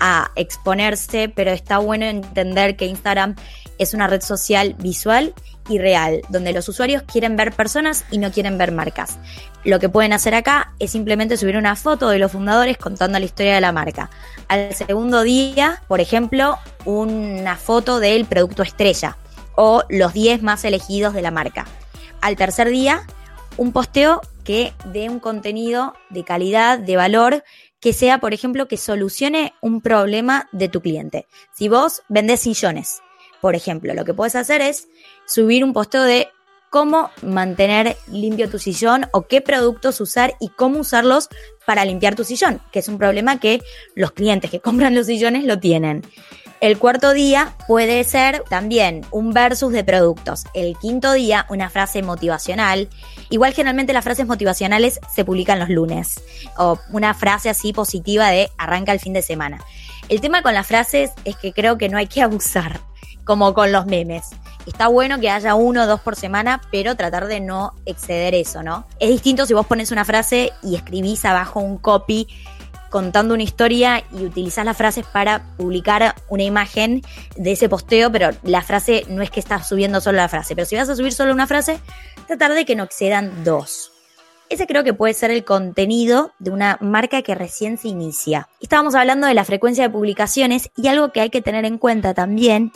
a 0.00 0.30
exponerse, 0.36 1.28
pero 1.28 1.52
está 1.52 1.78
bueno 1.78 2.06
entender 2.06 2.76
que 2.76 2.86
Instagram 2.86 3.36
es 3.78 3.94
una 3.94 4.06
red 4.06 4.20
social 4.20 4.74
visual 4.78 5.34
y 5.68 5.78
real, 5.78 6.22
donde 6.28 6.52
los 6.52 6.68
usuarios 6.68 7.02
quieren 7.02 7.36
ver 7.36 7.52
personas 7.52 8.04
y 8.10 8.18
no 8.18 8.30
quieren 8.30 8.58
ver 8.58 8.72
marcas. 8.72 9.18
Lo 9.64 9.78
que 9.78 9.88
pueden 9.88 10.12
hacer 10.12 10.34
acá 10.34 10.74
es 10.78 10.90
simplemente 10.90 11.36
subir 11.36 11.56
una 11.56 11.76
foto 11.76 12.08
de 12.08 12.18
los 12.18 12.32
fundadores 12.32 12.78
contando 12.78 13.18
la 13.18 13.24
historia 13.24 13.54
de 13.54 13.60
la 13.60 13.72
marca. 13.72 14.10
Al 14.48 14.74
segundo 14.74 15.22
día, 15.22 15.82
por 15.88 16.00
ejemplo, 16.00 16.58
una 16.84 17.56
foto 17.56 18.00
del 18.00 18.24
producto 18.24 18.62
estrella 18.62 19.16
o 19.54 19.84
los 19.88 20.12
10 20.12 20.42
más 20.42 20.64
elegidos 20.64 21.14
de 21.14 21.22
la 21.22 21.30
marca. 21.30 21.66
Al 22.20 22.36
tercer 22.36 22.68
día, 22.68 23.06
un 23.56 23.72
posteo 23.72 24.20
que 24.44 24.72
dé 24.86 25.08
un 25.08 25.20
contenido 25.20 25.94
de 26.10 26.24
calidad, 26.24 26.78
de 26.78 26.96
valor, 26.96 27.44
que 27.80 27.92
sea, 27.92 28.18
por 28.18 28.32
ejemplo, 28.32 28.68
que 28.68 28.76
solucione 28.76 29.54
un 29.60 29.80
problema 29.80 30.48
de 30.52 30.68
tu 30.68 30.80
cliente. 30.80 31.26
Si 31.52 31.68
vos 31.68 32.02
vendés 32.08 32.40
sillones, 32.40 33.02
por 33.42 33.56
ejemplo, 33.56 33.92
lo 33.92 34.04
que 34.04 34.14
puedes 34.14 34.36
hacer 34.36 34.62
es 34.62 34.88
subir 35.26 35.64
un 35.64 35.72
posteo 35.72 36.04
de 36.04 36.28
cómo 36.70 37.10
mantener 37.22 37.96
limpio 38.06 38.48
tu 38.48 38.60
sillón 38.60 39.06
o 39.12 39.22
qué 39.22 39.40
productos 39.40 40.00
usar 40.00 40.34
y 40.38 40.48
cómo 40.48 40.78
usarlos 40.78 41.28
para 41.66 41.84
limpiar 41.84 42.14
tu 42.14 42.22
sillón, 42.22 42.62
que 42.70 42.78
es 42.78 42.86
un 42.86 42.98
problema 42.98 43.40
que 43.40 43.60
los 43.96 44.12
clientes 44.12 44.48
que 44.48 44.60
compran 44.62 44.94
los 44.94 45.06
sillones 45.06 45.44
lo 45.44 45.58
tienen. 45.58 46.02
El 46.60 46.78
cuarto 46.78 47.12
día 47.12 47.56
puede 47.66 48.04
ser 48.04 48.44
también 48.48 49.04
un 49.10 49.32
versus 49.32 49.72
de 49.72 49.82
productos. 49.82 50.44
El 50.54 50.78
quinto 50.78 51.12
día, 51.12 51.44
una 51.50 51.68
frase 51.68 52.00
motivacional. 52.00 52.88
Igual 53.28 53.54
generalmente 53.54 53.92
las 53.92 54.04
frases 54.04 54.28
motivacionales 54.28 55.00
se 55.12 55.24
publican 55.24 55.58
los 55.58 55.68
lunes. 55.68 56.22
O 56.56 56.78
una 56.92 57.14
frase 57.14 57.50
así 57.50 57.72
positiva 57.72 58.28
de 58.28 58.48
arranca 58.56 58.92
el 58.92 59.00
fin 59.00 59.12
de 59.12 59.22
semana. 59.22 59.58
El 60.08 60.20
tema 60.20 60.42
con 60.42 60.54
las 60.54 60.68
frases 60.68 61.10
es 61.24 61.34
que 61.34 61.52
creo 61.52 61.78
que 61.78 61.88
no 61.88 61.98
hay 61.98 62.06
que 62.06 62.22
abusar, 62.22 62.80
como 63.24 63.54
con 63.54 63.72
los 63.72 63.86
memes. 63.86 64.30
Está 64.66 64.88
bueno 64.88 65.18
que 65.18 65.30
haya 65.30 65.54
uno 65.54 65.82
o 65.82 65.86
dos 65.86 66.00
por 66.00 66.16
semana, 66.16 66.60
pero 66.70 66.96
tratar 66.96 67.26
de 67.26 67.40
no 67.40 67.72
exceder 67.84 68.34
eso, 68.34 68.62
¿no? 68.62 68.86
Es 69.00 69.10
distinto 69.10 69.46
si 69.46 69.54
vos 69.54 69.66
pones 69.66 69.90
una 69.90 70.04
frase 70.04 70.52
y 70.62 70.76
escribís 70.76 71.24
abajo 71.24 71.60
un 71.60 71.78
copy 71.78 72.28
contando 72.92 73.32
una 73.32 73.42
historia 73.42 74.04
y 74.12 74.26
utilizás 74.26 74.66
las 74.66 74.76
frases 74.76 75.06
para 75.06 75.42
publicar 75.56 76.14
una 76.28 76.42
imagen 76.42 77.02
de 77.36 77.52
ese 77.52 77.68
posteo, 77.68 78.12
pero 78.12 78.30
la 78.42 78.62
frase 78.62 79.04
no 79.08 79.22
es 79.22 79.30
que 79.30 79.40
estás 79.40 79.66
subiendo 79.66 80.00
solo 80.00 80.18
la 80.18 80.28
frase, 80.28 80.54
pero 80.54 80.66
si 80.66 80.76
vas 80.76 80.90
a 80.90 80.94
subir 80.94 81.12
solo 81.12 81.32
una 81.32 81.46
frase, 81.46 81.80
tratar 82.26 82.52
de 82.52 82.66
que 82.66 82.76
no 82.76 82.84
excedan 82.84 83.44
dos. 83.44 83.92
Ese 84.50 84.66
creo 84.66 84.84
que 84.84 84.92
puede 84.92 85.14
ser 85.14 85.30
el 85.30 85.46
contenido 85.46 86.32
de 86.38 86.50
una 86.50 86.76
marca 86.82 87.22
que 87.22 87.34
recién 87.34 87.78
se 87.78 87.88
inicia. 87.88 88.50
Estábamos 88.60 88.94
hablando 88.94 89.26
de 89.26 89.32
la 89.32 89.46
frecuencia 89.46 89.84
de 89.84 89.90
publicaciones 89.90 90.70
y 90.76 90.88
algo 90.88 91.10
que 91.10 91.22
hay 91.22 91.30
que 91.30 91.40
tener 91.40 91.64
en 91.64 91.78
cuenta 91.78 92.12
también 92.12 92.72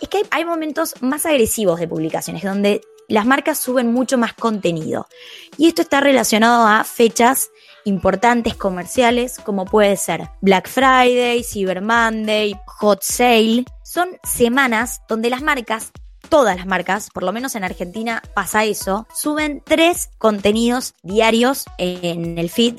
es 0.00 0.08
que 0.08 0.22
hay 0.30 0.44
momentos 0.44 0.94
más 1.00 1.26
agresivos 1.26 1.80
de 1.80 1.88
publicaciones 1.88 2.42
donde 2.42 2.80
las 3.08 3.26
marcas 3.26 3.58
suben 3.58 3.92
mucho 3.92 4.18
más 4.18 4.34
contenido. 4.34 5.06
Y 5.56 5.68
esto 5.68 5.82
está 5.82 6.00
relacionado 6.00 6.66
a 6.66 6.84
fechas 6.84 7.50
importantes 7.84 8.56
comerciales 8.56 9.38
como 9.38 9.64
puede 9.64 9.96
ser 9.96 10.28
Black 10.40 10.68
Friday, 10.68 11.44
Cyber 11.44 11.82
Monday, 11.82 12.58
Hot 12.66 13.02
Sale. 13.02 13.64
Son 13.84 14.08
semanas 14.24 15.02
donde 15.08 15.30
las 15.30 15.42
marcas 15.42 15.92
todas 16.28 16.56
las 16.56 16.66
marcas, 16.66 17.08
por 17.14 17.22
lo 17.22 17.32
menos 17.32 17.54
en 17.54 17.62
Argentina 17.62 18.20
pasa 18.34 18.64
eso, 18.64 19.06
suben 19.14 19.62
tres 19.64 20.10
contenidos 20.18 20.94
diarios 21.04 21.66
en 21.78 22.38
el 22.38 22.50
feed 22.50 22.76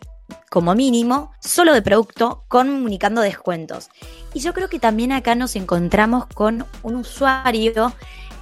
como 0.49 0.75
mínimo, 0.75 1.31
solo 1.39 1.73
de 1.73 1.81
producto, 1.81 2.43
comunicando 2.47 3.21
descuentos. 3.21 3.89
Y 4.33 4.39
yo 4.39 4.53
creo 4.53 4.69
que 4.69 4.79
también 4.79 5.11
acá 5.11 5.35
nos 5.35 5.55
encontramos 5.55 6.25
con 6.27 6.65
un 6.83 6.95
usuario 6.95 7.93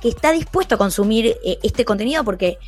que 0.01 0.09
está 0.09 0.31
dispuesto 0.31 0.75
a 0.75 0.77
consumir 0.77 1.37
eh, 1.43 1.57
este 1.63 1.85
contenido 1.85 2.23
porque 2.23 2.59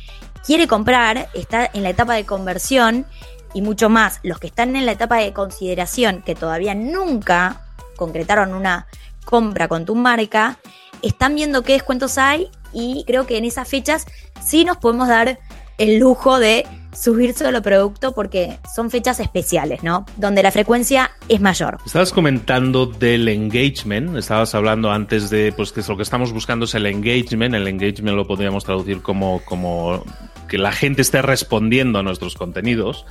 quiere 0.44 0.66
comprar, 0.66 1.28
está 1.34 1.70
en 1.72 1.82
la 1.82 1.90
etapa 1.90 2.14
de 2.14 2.24
conversión 2.24 3.06
y 3.54 3.62
mucho 3.62 3.88
más, 3.88 4.20
los 4.22 4.38
que 4.38 4.48
están 4.48 4.76
en 4.76 4.86
la 4.86 4.92
etapa 4.92 5.16
de 5.16 5.32
consideración, 5.32 6.22
que 6.22 6.34
todavía 6.34 6.74
nunca 6.74 7.62
concretaron 7.96 8.54
una 8.54 8.86
compra 9.24 9.68
con 9.68 9.84
tu 9.84 9.94
marca, 9.94 10.58
están 11.02 11.34
viendo 11.34 11.62
qué 11.62 11.74
descuentos 11.74 12.18
hay 12.18 12.50
y 12.72 13.04
creo 13.06 13.26
que 13.26 13.38
en 13.38 13.44
esas 13.44 13.68
fechas 13.68 14.06
sí 14.44 14.64
nos 14.64 14.76
podemos 14.76 15.08
dar 15.08 15.38
el 15.78 15.98
lujo 15.98 16.38
de 16.38 16.66
subir 16.92 17.34
solo 17.34 17.62
producto 17.62 18.12
porque 18.12 18.58
son 18.74 18.90
fechas 18.90 19.20
especiales, 19.20 19.82
¿no? 19.82 20.06
Donde 20.16 20.42
la 20.42 20.50
frecuencia 20.50 21.10
es 21.28 21.40
mayor. 21.40 21.78
Estabas 21.84 22.12
comentando 22.12 22.86
del 22.86 23.28
engagement, 23.28 24.16
estabas 24.16 24.54
hablando 24.54 24.90
antes 24.90 25.30
de, 25.30 25.52
pues 25.52 25.72
que 25.72 25.82
lo 25.86 25.96
que 25.96 26.02
estamos 26.02 26.32
buscando 26.32 26.64
es 26.64 26.74
el 26.74 26.86
engagement, 26.86 27.54
el 27.54 27.68
engagement 27.68 28.16
lo 28.16 28.26
podríamos 28.26 28.64
traducir 28.64 29.02
como, 29.02 29.40
como 29.44 30.04
que 30.48 30.58
la 30.58 30.72
gente 30.72 31.02
esté 31.02 31.22
respondiendo 31.22 31.98
a 31.98 32.02
nuestros 32.02 32.34
contenidos. 32.34 33.04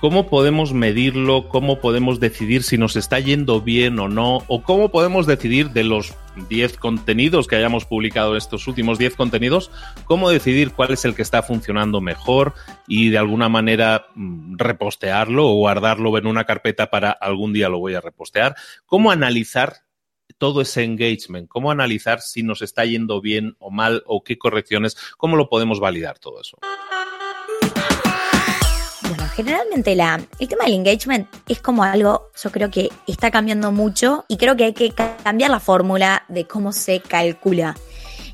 ¿Cómo 0.00 0.30
podemos 0.30 0.72
medirlo? 0.72 1.46
¿Cómo 1.48 1.78
podemos 1.78 2.20
decidir 2.20 2.62
si 2.62 2.78
nos 2.78 2.96
está 2.96 3.20
yendo 3.20 3.60
bien 3.60 3.98
o 3.98 4.08
no? 4.08 4.38
¿O 4.46 4.62
cómo 4.62 4.90
podemos 4.90 5.26
decidir 5.26 5.72
de 5.72 5.84
los 5.84 6.14
10 6.48 6.78
contenidos 6.78 7.46
que 7.46 7.56
hayamos 7.56 7.84
publicado, 7.84 8.34
estos 8.34 8.66
últimos 8.66 8.98
10 8.98 9.14
contenidos, 9.14 9.70
cómo 10.06 10.30
decidir 10.30 10.72
cuál 10.72 10.92
es 10.92 11.04
el 11.04 11.14
que 11.14 11.20
está 11.20 11.42
funcionando 11.42 12.00
mejor 12.00 12.54
y 12.88 13.10
de 13.10 13.18
alguna 13.18 13.50
manera 13.50 14.06
mm, 14.14 14.56
repostearlo 14.56 15.46
o 15.46 15.56
guardarlo 15.56 16.16
en 16.16 16.26
una 16.26 16.44
carpeta 16.44 16.88
para 16.88 17.10
algún 17.10 17.52
día 17.52 17.68
lo 17.68 17.78
voy 17.78 17.92
a 17.92 18.00
repostear? 18.00 18.56
¿Cómo 18.86 19.10
analizar 19.10 19.80
todo 20.38 20.62
ese 20.62 20.82
engagement? 20.82 21.46
¿Cómo 21.46 21.70
analizar 21.70 22.22
si 22.22 22.42
nos 22.42 22.62
está 22.62 22.86
yendo 22.86 23.20
bien 23.20 23.54
o 23.58 23.70
mal 23.70 24.02
o 24.06 24.24
qué 24.24 24.38
correcciones? 24.38 24.96
¿Cómo 25.18 25.36
lo 25.36 25.50
podemos 25.50 25.78
validar 25.78 26.18
todo 26.18 26.40
eso? 26.40 26.56
Generalmente 29.34 29.92
el 29.92 30.48
tema 30.48 30.64
del 30.64 30.74
engagement 30.74 31.28
es 31.48 31.60
como 31.60 31.82
algo, 31.82 32.30
yo 32.42 32.50
creo 32.50 32.70
que 32.70 32.90
está 33.06 33.30
cambiando 33.30 33.72
mucho 33.72 34.24
y 34.28 34.36
creo 34.36 34.56
que 34.56 34.64
hay 34.64 34.72
que 34.72 34.92
cambiar 34.92 35.50
la 35.50 35.60
fórmula 35.60 36.24
de 36.28 36.46
cómo 36.46 36.72
se 36.72 37.00
calcula. 37.00 37.76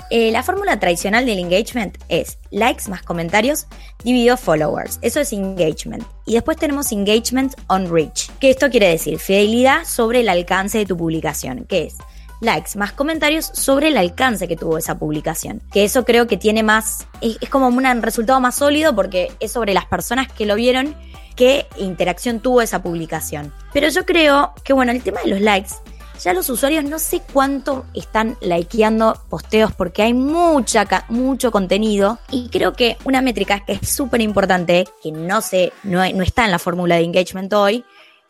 Eh, 0.09 0.31
la 0.31 0.41
fórmula 0.41 0.79
tradicional 0.79 1.25
del 1.25 1.39
engagement 1.39 1.97
es 2.07 2.37
likes 2.49 2.89
más 2.89 3.03
comentarios 3.03 3.67
dividido 4.03 4.37
followers. 4.37 4.99
Eso 5.01 5.19
es 5.19 5.33
engagement. 5.33 6.03
Y 6.25 6.35
después 6.35 6.57
tenemos 6.57 6.91
engagement 6.93 7.55
on 7.67 7.91
reach. 7.91 8.29
Que 8.39 8.49
esto 8.49 8.69
quiere 8.69 8.87
decir 8.87 9.19
fidelidad 9.19 9.83
sobre 9.85 10.21
el 10.21 10.29
alcance 10.29 10.77
de 10.77 10.85
tu 10.85 10.95
publicación. 10.95 11.65
Que 11.65 11.87
es 11.87 11.95
likes 12.41 12.77
más 12.77 12.91
comentarios 12.91 13.45
sobre 13.45 13.89
el 13.89 13.97
alcance 13.97 14.47
que 14.47 14.55
tuvo 14.55 14.77
esa 14.77 14.97
publicación. 14.97 15.61
Que 15.71 15.83
eso 15.83 16.05
creo 16.05 16.27
que 16.27 16.37
tiene 16.37 16.63
más, 16.63 17.07
es, 17.21 17.37
como 17.49 17.67
un 17.67 18.01
resultado 18.01 18.39
más 18.39 18.55
sólido 18.55 18.95
porque 18.95 19.31
es 19.39 19.51
sobre 19.51 19.73
las 19.73 19.85
personas 19.85 20.31
que 20.31 20.45
lo 20.45 20.55
vieron 20.55 20.95
qué 21.35 21.67
interacción 21.77 22.39
tuvo 22.39 22.61
esa 22.61 22.81
publicación. 22.81 23.53
Pero 23.71 23.87
yo 23.89 24.05
creo 24.05 24.53
que, 24.63 24.73
bueno, 24.73 24.91
el 24.91 25.03
tema 25.03 25.21
de 25.23 25.29
los 25.29 25.39
likes, 25.39 25.75
ya 26.21 26.33
los 26.33 26.49
usuarios 26.49 26.83
no 26.83 26.97
sé 26.97 27.21
cuánto 27.31 27.85
están 27.93 28.37
likeando 28.41 29.21
posteos 29.29 29.71
porque 29.71 30.01
hay 30.01 30.15
mucha, 30.15 30.85
mucho 31.09 31.51
contenido 31.51 32.17
y 32.31 32.49
creo 32.49 32.73
que 32.73 32.97
una 33.05 33.21
métrica 33.21 33.63
que 33.63 33.73
es 33.73 33.89
súper 33.89 34.21
importante, 34.21 34.87
que 35.03 35.11
no, 35.11 35.41
sé, 35.41 35.71
no, 35.83 35.99
no 35.99 36.23
está 36.23 36.45
en 36.45 36.51
la 36.51 36.59
fórmula 36.59 36.95
de 36.95 37.03
engagement 37.03 37.53
hoy, 37.53 37.85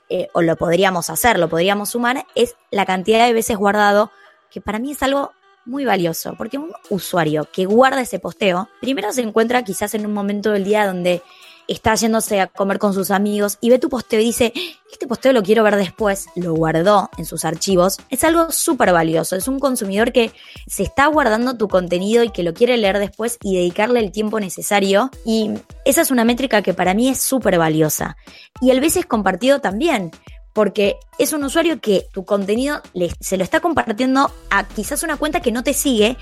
eh, 0.09 0.27
o 0.33 0.41
lo 0.41 0.55
podríamos 0.55 1.09
hacer, 1.09 1.37
lo 1.39 1.49
podríamos 1.49 1.89
sumar, 1.89 2.25
es 2.35 2.55
la 2.71 2.85
cantidad 2.85 3.25
de 3.25 3.33
veces 3.33 3.57
guardado, 3.57 4.11
que 4.49 4.61
para 4.61 4.79
mí 4.79 4.91
es 4.91 5.03
algo 5.03 5.31
muy 5.65 5.85
valioso, 5.85 6.33
porque 6.37 6.57
un 6.57 6.71
usuario 6.89 7.47
que 7.51 7.65
guarda 7.65 8.01
ese 8.01 8.19
posteo, 8.19 8.69
primero 8.79 9.11
se 9.11 9.21
encuentra 9.21 9.63
quizás 9.63 9.93
en 9.93 10.05
un 10.05 10.13
momento 10.13 10.51
del 10.51 10.63
día 10.63 10.87
donde 10.87 11.21
está 11.67 11.95
yéndose 11.95 12.39
a 12.39 12.47
comer 12.47 12.79
con 12.79 12.93
sus 12.93 13.11
amigos 13.11 13.57
y 13.61 13.69
ve 13.69 13.79
tu 13.79 13.89
posteo 13.89 14.19
y 14.19 14.25
dice, 14.25 14.53
este 14.91 15.07
posteo 15.07 15.33
lo 15.33 15.43
quiero 15.43 15.63
ver 15.63 15.75
después, 15.75 16.27
lo 16.35 16.53
guardó 16.53 17.09
en 17.17 17.25
sus 17.25 17.45
archivos, 17.45 17.97
es 18.09 18.23
algo 18.23 18.51
súper 18.51 18.93
valioso. 18.93 19.35
Es 19.35 19.47
un 19.47 19.59
consumidor 19.59 20.11
que 20.11 20.31
se 20.67 20.83
está 20.83 21.07
guardando 21.07 21.57
tu 21.57 21.67
contenido 21.67 22.23
y 22.23 22.31
que 22.31 22.43
lo 22.43 22.53
quiere 22.53 22.77
leer 22.77 22.99
después 22.99 23.37
y 23.41 23.57
dedicarle 23.57 23.99
el 23.99 24.11
tiempo 24.11 24.39
necesario. 24.39 25.11
Y 25.25 25.51
esa 25.85 26.01
es 26.01 26.11
una 26.11 26.25
métrica 26.25 26.61
que 26.61 26.73
para 26.73 26.93
mí 26.93 27.09
es 27.09 27.19
súper 27.19 27.57
valiosa. 27.57 28.17
Y 28.61 28.71
el 28.71 28.79
veces 28.79 29.05
compartido 29.05 29.59
también 29.59 30.11
porque 30.57 30.97
es 31.19 31.33
un 31.33 31.43
usuario 31.43 31.79
que 31.79 32.07
tu 32.11 32.25
contenido 32.25 32.81
se 33.19 33.37
lo 33.37 33.43
está 33.43 33.59
compartiendo 33.59 34.31
a 34.49 34.67
quizás 34.67 35.03
una 35.03 35.15
cuenta 35.15 35.39
que 35.39 35.51
no 35.51 35.61
te 35.61 35.75
sigue 35.75 36.17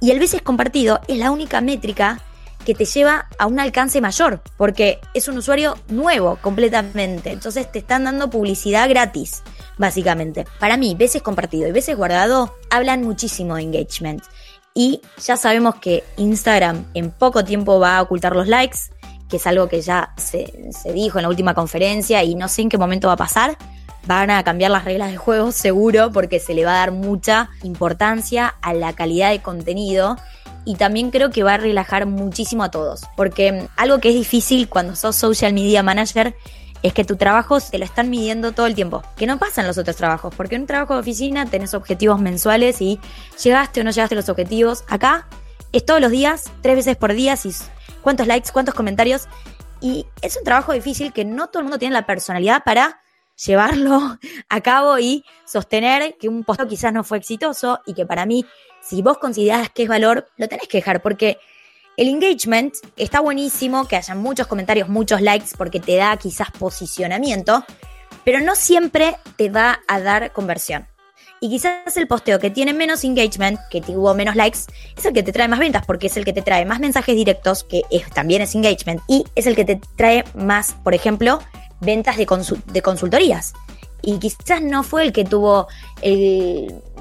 y 0.00 0.12
el 0.12 0.20
veces 0.20 0.42
compartido 0.42 1.00
es 1.08 1.18
la 1.18 1.32
única 1.32 1.60
métrica 1.60 2.22
que 2.64 2.74
te 2.74 2.84
lleva 2.84 3.28
a 3.38 3.46
un 3.46 3.58
alcance 3.58 4.00
mayor, 4.00 4.42
porque 4.56 5.00
es 5.14 5.28
un 5.28 5.38
usuario 5.38 5.76
nuevo 5.88 6.36
completamente. 6.40 7.32
Entonces 7.32 7.70
te 7.70 7.78
están 7.78 8.04
dando 8.04 8.30
publicidad 8.30 8.88
gratis, 8.88 9.42
básicamente. 9.78 10.46
Para 10.58 10.76
mí, 10.76 10.94
veces 10.94 11.22
compartido 11.22 11.68
y 11.68 11.72
veces 11.72 11.96
guardado 11.96 12.54
hablan 12.70 13.02
muchísimo 13.02 13.56
de 13.56 13.62
engagement. 13.62 14.22
Y 14.74 15.00
ya 15.24 15.36
sabemos 15.36 15.76
que 15.76 16.04
Instagram 16.16 16.86
en 16.94 17.10
poco 17.10 17.44
tiempo 17.44 17.80
va 17.80 17.96
a 17.96 18.02
ocultar 18.02 18.36
los 18.36 18.46
likes, 18.46 18.78
que 19.28 19.36
es 19.36 19.46
algo 19.46 19.68
que 19.68 19.80
ya 19.80 20.12
se, 20.16 20.70
se 20.72 20.92
dijo 20.92 21.18
en 21.18 21.22
la 21.22 21.28
última 21.28 21.54
conferencia 21.54 22.22
y 22.22 22.34
no 22.34 22.48
sé 22.48 22.62
en 22.62 22.68
qué 22.68 22.78
momento 22.78 23.08
va 23.08 23.14
a 23.14 23.18
pasar. 23.18 23.56
Van 24.06 24.30
a 24.30 24.42
cambiar 24.44 24.70
las 24.70 24.84
reglas 24.84 25.10
de 25.10 25.16
juego 25.16 25.52
seguro 25.52 26.12
porque 26.12 26.40
se 26.40 26.54
le 26.54 26.64
va 26.64 26.72
a 26.72 26.78
dar 26.78 26.92
mucha 26.92 27.50
importancia 27.62 28.54
a 28.60 28.74
la 28.74 28.92
calidad 28.92 29.30
de 29.30 29.40
contenido 29.40 30.16
y 30.64 30.76
también 30.76 31.10
creo 31.10 31.30
que 31.30 31.42
va 31.42 31.54
a 31.54 31.58
relajar 31.58 32.06
muchísimo 32.06 32.64
a 32.64 32.70
todos. 32.70 33.02
Porque 33.16 33.68
algo 33.76 33.98
que 33.98 34.10
es 34.10 34.14
difícil 34.14 34.68
cuando 34.68 34.96
sos 34.96 35.16
social 35.16 35.52
media 35.52 35.82
manager 35.82 36.34
es 36.82 36.94
que 36.94 37.04
tu 37.04 37.16
trabajo 37.16 37.60
te 37.60 37.78
lo 37.78 37.84
están 37.84 38.08
midiendo 38.08 38.52
todo 38.52 38.66
el 38.66 38.74
tiempo, 38.74 39.02
que 39.16 39.26
no 39.26 39.38
pasa 39.38 39.60
en 39.60 39.66
los 39.66 39.76
otros 39.76 39.96
trabajos, 39.96 40.34
porque 40.34 40.54
en 40.54 40.62
un 40.62 40.66
trabajo 40.66 40.94
de 40.94 41.00
oficina 41.00 41.44
tenés 41.46 41.74
objetivos 41.74 42.20
mensuales 42.20 42.80
y 42.80 42.98
llegaste 43.42 43.80
o 43.80 43.84
no 43.84 43.90
llegaste 43.90 44.14
a 44.14 44.16
los 44.16 44.28
objetivos. 44.28 44.84
Acá 44.88 45.26
es 45.72 45.84
todos 45.84 46.00
los 46.00 46.10
días, 46.10 46.50
tres 46.62 46.76
veces 46.76 46.96
por 46.96 47.12
día, 47.12 47.36
si, 47.36 47.50
cuántos 48.02 48.26
likes, 48.26 48.50
cuántos 48.52 48.74
comentarios. 48.74 49.28
Y 49.82 50.06
es 50.22 50.36
un 50.36 50.44
trabajo 50.44 50.72
difícil 50.72 51.12
que 51.12 51.24
no 51.24 51.48
todo 51.48 51.60
el 51.60 51.64
mundo 51.64 51.78
tiene 51.78 51.94
la 51.94 52.06
personalidad 52.06 52.64
para 52.64 53.00
llevarlo 53.46 54.18
a 54.48 54.60
cabo 54.60 54.98
y 54.98 55.24
sostener 55.44 56.16
que 56.18 56.28
un 56.28 56.44
posteo 56.44 56.68
quizás 56.68 56.92
no 56.92 57.04
fue 57.04 57.18
exitoso 57.18 57.80
y 57.86 57.94
que 57.94 58.06
para 58.06 58.26
mí, 58.26 58.44
si 58.82 59.02
vos 59.02 59.18
considerás 59.18 59.70
que 59.70 59.84
es 59.84 59.88
valor, 59.88 60.28
lo 60.36 60.48
tenés 60.48 60.68
que 60.68 60.78
dejar 60.78 61.02
porque 61.02 61.38
el 61.96 62.08
engagement 62.08 62.74
está 62.96 63.20
buenísimo, 63.20 63.86
que 63.86 63.96
haya 63.96 64.14
muchos 64.14 64.46
comentarios, 64.46 64.88
muchos 64.88 65.20
likes, 65.20 65.50
porque 65.58 65.80
te 65.80 65.96
da 65.96 66.16
quizás 66.16 66.50
posicionamiento, 66.50 67.64
pero 68.24 68.40
no 68.40 68.54
siempre 68.54 69.16
te 69.36 69.50
va 69.50 69.80
a 69.86 70.00
dar 70.00 70.32
conversión. 70.32 70.86
Y 71.42 71.48
quizás 71.48 71.96
el 71.96 72.06
posteo 72.06 72.38
que 72.38 72.50
tiene 72.50 72.72
menos 72.72 73.02
engagement, 73.04 73.58
que 73.70 73.80
tuvo 73.80 74.14
menos 74.14 74.36
likes, 74.36 74.60
es 74.96 75.04
el 75.04 75.12
que 75.12 75.22
te 75.22 75.32
trae 75.32 75.48
más 75.48 75.58
ventas, 75.58 75.84
porque 75.86 76.06
es 76.06 76.16
el 76.16 76.24
que 76.24 76.32
te 76.32 76.42
trae 76.42 76.64
más 76.64 76.80
mensajes 76.80 77.16
directos, 77.16 77.64
que 77.64 77.82
también 78.14 78.42
es 78.42 78.54
engagement, 78.54 79.00
y 79.08 79.24
es 79.34 79.46
el 79.46 79.56
que 79.56 79.64
te 79.64 79.80
trae 79.96 80.24
más, 80.34 80.76
por 80.84 80.94
ejemplo, 80.94 81.40
ventas 81.80 82.16
de, 82.16 82.26
de 82.66 82.82
consultorías. 82.82 83.52
Y 84.02 84.18
quizás 84.18 84.62
no 84.62 84.82
fue 84.82 85.02
el 85.02 85.12
que 85.12 85.24
tuvo 85.24 85.68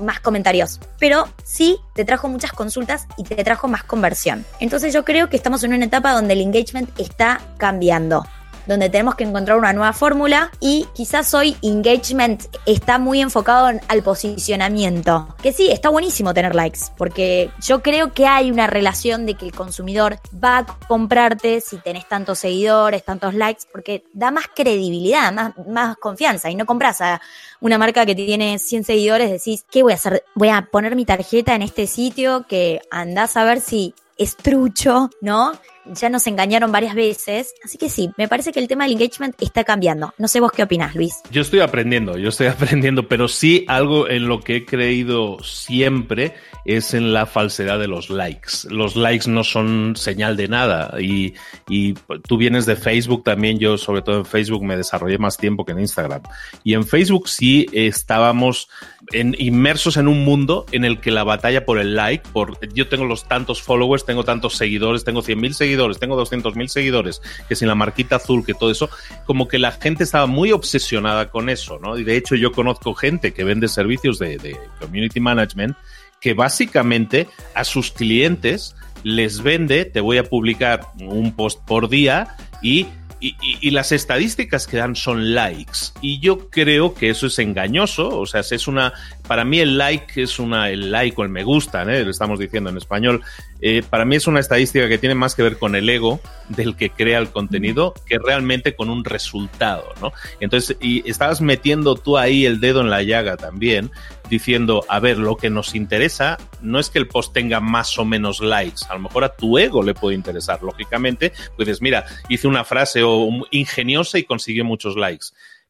más 0.02 0.20
comentarios, 0.20 0.82
pero 1.00 1.30
sí 1.46 1.78
te 1.96 2.04
trajo 2.04 2.28
muchas 2.28 2.52
consultas 2.52 3.08
y 3.15 3.24
te 3.24 3.42
trajo 3.44 3.70
más 3.70 3.84
conversión. 3.84 4.46
Entonces 4.60 4.94
yo 4.94 5.06
creo 5.06 5.30
que 5.30 5.38
estamos 5.38 5.63
en 5.63 5.74
una 5.74 5.86
etapa 5.86 6.12
donde 6.12 6.34
el 6.34 6.42
engagement 6.42 6.89
está 7.00 7.39
cambiando 7.58 8.26
donde 8.69 8.91
tenemos 8.91 9.15
que 9.15 9.23
encontrar 9.23 9.58
una 9.58 9.73
nueva 9.73 9.93
fórmula 9.93 10.51
y 10.60 10.86
quizás 10.93 11.34
hoy 11.34 11.58
engagement 11.63 12.43
está 12.67 12.99
muy 12.99 13.19
enfocado 13.19 13.79
al 13.88 14.03
posicionamiento. 14.03 15.36
Que 15.41 15.51
sí, 15.51 15.71
está 15.71 15.89
buenísimo 15.89 16.36
tener 16.36 16.53
likes, 16.53 16.82
porque 16.95 17.49
yo 17.63 17.82
creo 17.82 18.13
que 18.13 18.27
hay 18.27 18.51
una 18.51 18.67
relación 18.67 19.25
de 19.25 19.34
que 19.34 19.45
el 19.45 19.53
consumidor 19.53 20.19
va 20.32 20.60
a 20.60 20.65
comprarte 20.88 21.62
si 21.62 21.77
tenés 21.77 22.08
tantos 22.08 22.38
seguidores, 22.38 23.03
tantos 23.03 23.34
likes, 23.34 23.63
porque 23.71 24.03
da 24.13 24.29
más 24.29 24.45
credibilidad, 24.55 25.34
más, 25.34 25.53
más 25.67 25.97
confianza 25.97 26.51
y 26.51 26.55
no 26.55 26.67
compras 26.67 27.01
a 27.01 27.21
una 27.62 27.79
marca 27.79 28.05
que 28.05 28.13
tiene 28.13 28.60
100 28.60 28.84
seguidores, 28.84 29.32
decís, 29.32 29.65
¿qué 29.71 29.82
voy 29.82 29.93
a 29.93 29.95
hacer? 29.95 30.23
Voy 30.36 30.49
a 30.49 30.67
poner 30.71 30.95
mi 30.95 31.05
tarjeta 31.05 31.55
en 31.55 31.63
este 31.63 31.88
sitio 31.88 32.45
que 32.47 32.82
andás 32.91 33.36
a 33.36 33.43
ver 33.45 33.62
si 33.62 33.95
es 34.19 34.36
trucho, 34.36 35.10
¿no? 35.21 35.53
ya 35.93 36.10
nos 36.10 36.27
engañaron 36.27 36.71
varias 36.71 36.95
veces. 36.95 37.53
Así 37.63 37.77
que 37.77 37.89
sí, 37.89 38.10
me 38.17 38.27
parece 38.27 38.51
que 38.51 38.60
el 38.60 38.67
tema 38.67 38.84
del 38.84 38.93
engagement 38.93 39.36
está 39.41 39.63
cambiando. 39.63 40.13
No 40.17 40.27
sé 40.27 40.39
vos 40.39 40.51
qué 40.51 40.63
opinás, 40.63 40.95
Luis. 40.95 41.15
Yo 41.32 41.41
estoy 41.41 41.60
aprendiendo, 41.62 42.17
yo 42.17 42.29
estoy 42.29 42.47
aprendiendo, 42.47 43.08
pero 43.08 43.27
sí 43.27 43.65
algo 43.67 44.10
en 44.10 44.27
lo 44.27 44.41
que 44.41 44.58
he 44.58 44.65
creído 44.65 45.38
siempre 45.43 46.36
es 46.65 46.93
en 46.93 47.13
la 47.13 47.25
falsedad 47.25 47.79
de 47.79 47.88
los 47.88 48.10
likes. 48.10 48.69
Los 48.69 48.95
likes 48.95 49.29
no 49.29 49.43
son 49.43 49.95
señal 49.95 50.38
de 50.38 50.47
nada 50.47 50.99
y, 51.01 51.34
y 51.67 51.93
tú 52.27 52.38
vienes 52.38 52.65
de 52.65 52.75
Facebook 52.75 53.23
también, 53.23 53.60
yo 53.60 53.77
sobre 53.77 54.01
todo 54.01 54.19
en 54.19 54.25
Facebook 54.25 54.63
me 54.63 54.77
desarrollé 54.77 55.17
más 55.17 55.38
tiempo 55.38 55.65
que 55.65 55.71
en 55.71 55.79
Instagram. 55.79 56.21
Y 56.63 56.73
en 56.73 56.86
Facebook 56.86 57.27
sí 57.29 57.65
estábamos 57.73 58.69
en, 59.12 59.36
inmersos 59.38 59.98
en 59.98 60.08
un 60.08 60.24
mundo 60.24 60.65
en 60.72 60.86
el 60.86 61.00
que 61.00 61.12
la 61.12 61.24
batalla 61.24 61.65
por 61.65 61.80
el 61.80 61.95
like, 61.95 62.28
por 62.32 62.58
yo 62.74 62.88
tengo 62.88 63.06
los 63.06 63.28
tantos 63.28 63.62
followers, 63.62 64.06
tengo 64.06 64.24
tantos 64.24 64.56
seguidores, 64.56 65.04
tengo 65.04 65.22
100.000 65.22 65.54
seguidores, 65.54 66.00
tengo 66.00 66.19
200.000 66.22 66.67
seguidores, 66.67 67.22
que 67.48 67.56
sin 67.56 67.67
la 67.67 67.76
marquita 67.76 68.17
azul, 68.17 68.45
que 68.45 68.54
todo 68.54 68.72
eso, 68.72 68.89
como 69.26 69.48
que 69.48 69.60
la 69.60 69.72
gente 69.72 70.04
estaba 70.04 70.28
muy 70.28 70.52
obsesionada 70.52 71.30
con 71.30 71.50
eso, 71.50 71.80
¿no? 71.80 71.98
Y 71.98 72.04
de 72.04 72.17
hecho 72.17 72.36
yo 72.36 72.52
conozco 72.52 72.93
gente 72.93 73.34
que 73.34 73.43
vende 73.43 73.67
servicios 73.67 74.19
de, 74.19 74.38
de 74.38 74.58
community 74.80 75.19
management 75.19 75.76
que 76.19 76.34
básicamente 76.34 77.28
a 77.56 77.63
sus 77.63 77.91
clientes 77.91 78.76
les 79.04 79.41
vende, 79.41 79.86
te 79.86 80.02
voy 80.02 80.17
a 80.17 80.24
publicar 80.24 80.82
un 81.00 81.34
post 81.36 81.62
por 81.65 81.89
día 81.89 82.36
y 82.62 82.88
y, 83.19 83.71
las 83.71 83.91
estadísticas 83.91 84.67
que 84.67 84.77
dan 84.77 84.95
son 84.95 85.34
likes. 85.34 85.91
Y 86.01 86.19
yo 86.19 86.49
creo 86.49 86.93
que 86.93 87.10
eso 87.10 87.27
es 87.27 87.39
engañoso. 87.39 88.17
O 88.19 88.25
sea, 88.25 88.41
es 88.41 88.67
una. 88.67 88.93
Para 89.30 89.46
mí, 89.46 89.60
el 89.60 89.78
like 89.78 90.24
es 90.24 90.39
una. 90.39 90.72
El 90.72 90.89
like 90.89 91.13
o 91.22 91.24
el 91.24 91.30
me 91.30 91.44
gusta, 91.44 91.84
¿eh? 91.84 92.04
lo 92.04 92.10
estamos 92.10 92.39
diciendo 92.39 92.72
en 92.72 92.78
español. 92.78 93.22
Eh, 93.62 93.84
para 93.88 94.04
mí 94.04 94.15
es 94.15 94.26
una 94.26 94.39
estadística 94.39 94.89
que 94.89 94.98
tiene 94.98 95.13
más 95.13 95.36
que 95.36 95.44
ver 95.44 95.60
con 95.60 95.76
el 95.76 95.88
ego 95.88 96.20
del 96.48 96.76
que 96.76 96.89
crea 96.89 97.20
el 97.20 97.30
contenido 97.30 97.94
que 98.08 98.18
realmente 98.18 98.76
con 98.76 98.89
un 98.89 99.06
resultado, 99.06 99.94
¿no? 100.02 100.13
Entonces, 100.39 100.78
y 100.82 101.08
estabas 101.08 101.42
metiendo 101.42 101.94
tú 101.94 102.18
ahí 102.18 102.48
el 102.48 102.60
dedo 102.60 102.82
en 102.82 102.89
la 102.89 103.04
llaga 103.04 103.38
también, 103.38 103.92
diciendo, 104.32 104.84
a 104.89 105.00
ver, 105.00 105.20
lo 105.20 105.38
que 105.38 105.52
nos 105.52 105.76
interesa 105.76 106.39
no 106.62 106.80
es 106.80 106.89
que 106.89 106.98
el 106.98 107.08
post 107.08 107.32
tenga 107.32 107.60
más 107.60 108.00
o 108.00 108.06
menos 108.06 108.39
likes, 108.39 108.82
a 108.89 108.96
lo 108.96 109.02
mejor 109.02 109.26
a 109.26 109.36
tu 109.36 109.60
ego 109.60 109.84
le 109.84 109.94
puede 109.94 110.15
interesar, 110.15 110.63
lógicamente, 110.63 111.34
pues 111.56 111.82
mira, 111.84 112.06
hice 112.30 112.48
una 112.48 112.63
frase 112.63 113.04
o 113.04 113.30
ingeniosa 113.52 114.18
y 114.18 114.24
consiguió 114.24 114.65
muchos 114.65 114.96
likes. 114.96 115.28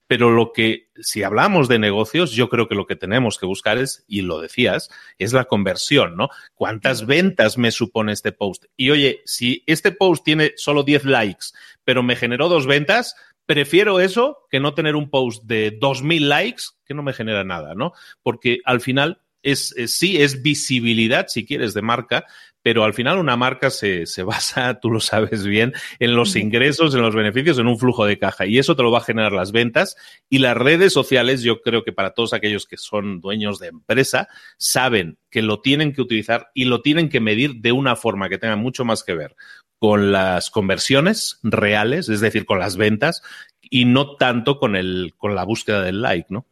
Pero 0.10 0.32
lo 0.32 0.54
que, 0.54 0.89
si 1.00 1.22
hablamos 1.22 1.67
de 1.67 1.78
negocios, 1.78 2.32
yo 2.32 2.50
creo 2.50 2.67
que 2.67 2.74
lo 2.74 2.88
que 2.88 2.95
tenemos 2.95 3.38
que 3.38 3.45
buscar 3.45 3.78
es, 3.78 4.06
y 4.08 4.24
lo 4.24 4.41
decías, 4.41 4.89
es 5.19 5.34
la 5.34 5.45
conversión, 5.45 6.17
¿no? 6.17 6.30
¿Cuántas 6.56 7.06
ventas 7.06 7.60
me 7.60 7.69
supone 7.69 8.12
este 8.12 8.32
post? 8.32 8.65
Y 8.76 8.89
oye, 8.89 9.22
si 9.26 9.63
este 9.67 9.91
post 9.91 10.26
tiene 10.26 10.54
solo 10.56 10.82
10 10.82 11.06
likes, 11.06 11.45
pero 11.84 12.02
me 12.02 12.15
generó 12.15 12.50
dos 12.50 12.65
ventas, 12.65 13.13
prefiero 13.45 14.00
eso 14.00 14.48
que 14.50 14.60
no 14.60 14.74
tener 14.74 14.95
un 14.95 15.12
post 15.12 15.43
de 15.43 15.80
2.000 15.80 16.22
likes 16.22 16.63
que 16.86 16.95
no 16.95 17.04
me 17.04 17.13
genera 17.13 17.43
nada, 17.43 17.76
¿no? 17.76 17.93
Porque 18.24 18.62
al 18.65 18.82
final 18.82 19.22
es, 19.43 19.76
sí, 19.86 20.19
es 20.19 20.41
visibilidad, 20.41 21.28
si 21.28 21.45
quieres, 21.45 21.76
de 21.76 21.84
marca, 21.84 22.26
pero 22.69 22.84
al 22.84 22.93
final 22.93 23.17
una 23.17 23.36
marca 23.36 23.71
se, 23.71 24.05
se, 24.05 24.21
basa, 24.21 24.79
tú 24.79 24.91
lo 24.91 24.99
sabes 24.99 25.43
bien, 25.43 25.73
en 25.97 26.15
los 26.15 26.36
ingresos, 26.36 26.93
en 26.93 27.01
los 27.01 27.15
beneficios, 27.15 27.58
en 27.58 27.65
un 27.65 27.79
flujo 27.79 28.05
de 28.05 28.19
caja. 28.19 28.45
Y 28.45 28.60
eso 28.60 28.75
te 28.75 28.84
lo 28.84 28.91
va 28.91 28.99
a 28.99 29.03
generar 29.03 29.32
las 29.32 29.51
ventas. 29.51 29.97
Y 30.29 30.38
las 30.38 30.55
redes 30.55 30.93
sociales, 30.93 31.41
yo 31.41 31.62
creo 31.62 31.84
que 31.84 31.93
para 31.93 32.12
todos 32.12 32.32
aquellos 32.32 32.67
que 32.67 32.77
son 32.77 33.21
dueños 33.21 33.58
de 33.58 33.69
empresa, 33.69 34.27
saben 34.60 35.17
que 35.32 35.41
lo 35.41 35.62
tienen 35.62 35.93
que 35.93 36.03
utilizar 36.03 36.51
y 36.53 36.65
lo 36.65 36.84
tienen 36.84 37.10
que 37.10 37.19
medir 37.19 37.55
de 37.55 37.71
una 37.71 37.95
forma 37.95 38.29
que 38.29 38.38
tenga 38.38 38.55
mucho 38.55 38.86
más 38.86 39.03
que 39.03 39.15
ver 39.15 39.36
con 39.79 40.12
las 40.12 40.51
conversiones 40.51 41.39
reales, 41.41 42.08
es 42.08 42.21
decir, 42.21 42.45
con 42.45 42.60
las 42.60 42.77
ventas, 42.77 43.23
y 43.62 43.86
no 43.86 44.15
tanto 44.15 44.60
con, 44.60 44.75
el, 44.75 45.15
con 45.17 45.34
la 45.34 45.43
búsqueda 45.43 45.82
del 45.82 46.03
like, 46.03 46.27
¿no? 46.29 46.45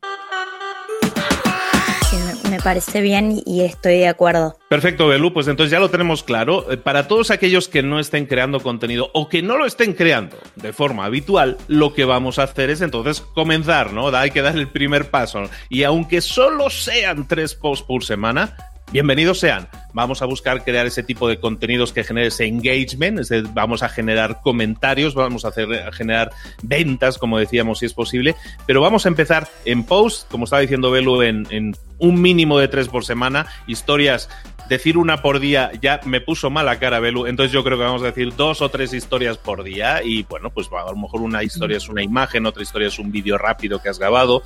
Me 2.58 2.64
parece 2.64 3.02
bien 3.02 3.42
y 3.46 3.62
estoy 3.62 4.00
de 4.00 4.08
acuerdo. 4.08 4.58
Perfecto, 4.68 5.08
Belú, 5.08 5.32
pues 5.32 5.48
entonces 5.48 5.72
ya 5.72 5.80
lo 5.80 5.90
tenemos 5.90 6.24
claro. 6.24 6.72
Eh, 6.72 6.78
para 6.78 7.08
todos 7.08 7.30
aquellos 7.30 7.68
que 7.68 7.84
no 7.84 8.00
estén 8.00 8.26
creando 8.26 8.60
contenido 8.62 9.12
o 9.14 9.30
que 9.30 9.44
no 9.44 9.58
lo 9.58 9.66
estén 9.66 9.94
creando 9.94 10.38
de 10.56 10.74
forma 10.74 11.06
habitual, 11.06 11.58
lo 11.68 11.94
que 11.94 12.06
vamos 12.06 12.40
a 12.40 12.44
hacer 12.44 12.72
es 12.72 12.82
entonces 12.82 13.22
comenzar, 13.22 13.94
¿no? 13.94 14.08
Hay 14.10 14.32
que 14.32 14.42
dar 14.42 14.56
el 14.56 14.68
primer 14.70 15.12
paso. 15.12 15.44
Y 15.70 15.84
aunque 15.84 16.22
solo 16.22 16.70
sean 16.70 17.28
tres 17.28 17.54
posts 17.54 17.86
por 17.86 18.04
semana, 18.04 18.58
Bienvenidos 18.90 19.40
sean. 19.40 19.68
Vamos 19.92 20.22
a 20.22 20.26
buscar 20.26 20.64
crear 20.64 20.86
ese 20.86 21.04
tipo 21.04 21.28
de 21.28 21.42
contenidos 21.42 21.92
que 21.92 22.06
genere 22.06 22.28
ese 22.28 22.46
engagement, 22.46 23.20
vamos 23.54 23.84
a 23.84 23.90
generar 23.90 24.40
comentarios, 24.42 25.14
vamos 25.14 25.44
a, 25.44 25.50
hacer, 25.50 25.68
generar 25.92 26.32
ventas, 26.64 27.18
como 27.18 27.38
decíamos, 27.38 27.80
si 27.80 27.86
es 27.86 27.94
posible, 27.94 28.36
pero 28.66 28.80
vamos 28.80 29.06
a 29.06 29.10
empezar 29.10 29.50
en 29.66 29.84
post, 29.84 30.32
como 30.32 30.46
estaba 30.46 30.62
diciendo 30.62 30.90
Belu, 30.90 31.22
en, 31.22 31.76
un 31.98 32.22
mínimo 32.22 32.60
de 32.60 32.70
tres 32.70 32.88
por 32.88 33.04
semana, 33.04 33.48
historias 33.66 34.30
decir 34.70 34.98
una 34.98 35.22
por 35.22 35.40
día 35.40 35.72
ya 35.82 36.00
me 36.06 36.22
puso 36.22 36.50
mala 36.50 36.80
cara, 36.80 37.02
Belu. 37.02 37.26
Entonces 37.26 37.52
yo 37.52 37.66
creo 37.66 37.78
que 37.78 37.84
vamos 37.84 38.04
a 38.04 38.08
decir 38.08 38.36
dos 38.38 38.62
o 38.62 38.70
tres 38.70 38.94
historias 38.94 39.38
por 39.38 39.64
día. 39.64 40.02
Y 40.04 40.24
bueno, 40.24 40.50
pues 40.50 40.68
a 40.72 40.92
lo 40.92 40.98
mejor 40.98 41.22
una 41.22 41.44
historia 41.44 41.78
es 41.78 41.90
una 41.90 42.04
imagen, 42.04 42.46
otra 42.46 42.64
historia 42.64 42.88
es 42.88 43.00
un 43.00 43.12
vídeo 43.12 43.38
rápido 43.38 43.82
que 43.82 43.90
has 43.90 43.98
grabado 43.98 44.44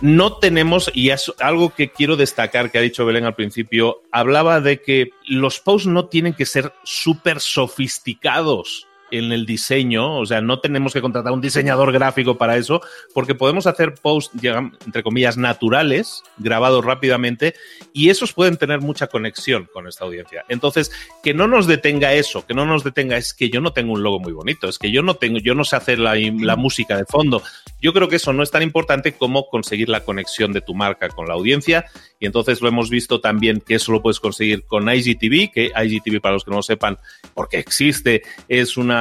no 0.00 0.34
tenemos, 0.34 0.90
y 0.94 1.10
es 1.10 1.32
algo 1.38 1.74
que 1.74 1.90
quiero 1.90 2.16
destacar 2.16 2.70
que 2.70 2.78
ha 2.78 2.82
dicho 2.82 3.06
Belén 3.06 3.24
al 3.24 3.34
principio, 3.34 4.02
hablaba 4.10 4.60
de 4.60 4.82
que 4.82 5.10
los 5.26 5.60
posts 5.60 5.88
no 5.88 6.06
tienen 6.06 6.34
que 6.34 6.46
ser 6.46 6.72
súper 6.84 7.40
sofisticados 7.40 8.86
en 9.10 9.32
el 9.32 9.46
diseño, 9.46 10.18
o 10.18 10.26
sea, 10.26 10.40
no 10.40 10.60
tenemos 10.60 10.92
que 10.92 11.00
contratar 11.00 11.32
un 11.32 11.40
diseñador 11.40 11.92
gráfico 11.92 12.36
para 12.36 12.56
eso, 12.56 12.80
porque 13.14 13.34
podemos 13.34 13.66
hacer 13.66 13.94
posts, 13.94 14.36
entre 14.84 15.02
comillas, 15.02 15.36
naturales, 15.36 16.22
grabados 16.38 16.84
rápidamente, 16.84 17.54
y 17.92 18.10
esos 18.10 18.32
pueden 18.32 18.56
tener 18.56 18.80
mucha 18.80 19.06
conexión 19.06 19.68
con 19.72 19.86
esta 19.86 20.04
audiencia. 20.04 20.44
Entonces, 20.48 20.92
que 21.22 21.34
no 21.34 21.46
nos 21.46 21.66
detenga 21.66 22.14
eso, 22.14 22.46
que 22.46 22.54
no 22.54 22.66
nos 22.66 22.84
detenga 22.84 23.16
es 23.16 23.34
que 23.34 23.50
yo 23.50 23.60
no 23.60 23.72
tengo 23.72 23.92
un 23.92 24.02
logo 24.02 24.20
muy 24.20 24.32
bonito, 24.32 24.68
es 24.68 24.78
que 24.78 24.90
yo 24.90 25.02
no 25.02 25.14
tengo, 25.14 25.38
yo 25.38 25.54
no 25.54 25.64
sé 25.64 25.76
hacer 25.76 25.98
la, 25.98 26.14
la 26.14 26.56
música 26.56 26.96
de 26.96 27.04
fondo, 27.04 27.42
Yo 27.80 27.92
creo 27.92 28.08
que 28.08 28.16
eso 28.16 28.32
no 28.32 28.42
es 28.42 28.50
tan 28.50 28.62
importante 28.62 29.12
como 29.12 29.48
conseguir 29.48 29.88
la 29.88 30.00
conexión 30.00 30.52
de 30.52 30.60
tu 30.60 30.74
marca 30.74 31.08
con 31.08 31.28
la 31.28 31.34
audiencia 31.34 31.84
y 32.18 32.26
entonces 32.26 32.60
lo 32.60 32.68
hemos 32.68 32.90
visto 32.90 33.20
también 33.20 33.60
que 33.60 33.74
eso 33.74 33.92
lo 33.92 34.02
puedes 34.02 34.20
conseguir 34.20 34.64
con 34.64 34.88
IGTV, 34.88 35.52
que 35.52 35.70
IGTV 35.74 36.20
para 36.20 36.34
los 36.34 36.44
que 36.44 36.50
no 36.50 36.56
lo 36.56 36.62
sepan, 36.62 36.98
porque 37.34 37.58
existe, 37.58 38.22
es 38.48 38.76
una, 38.76 38.95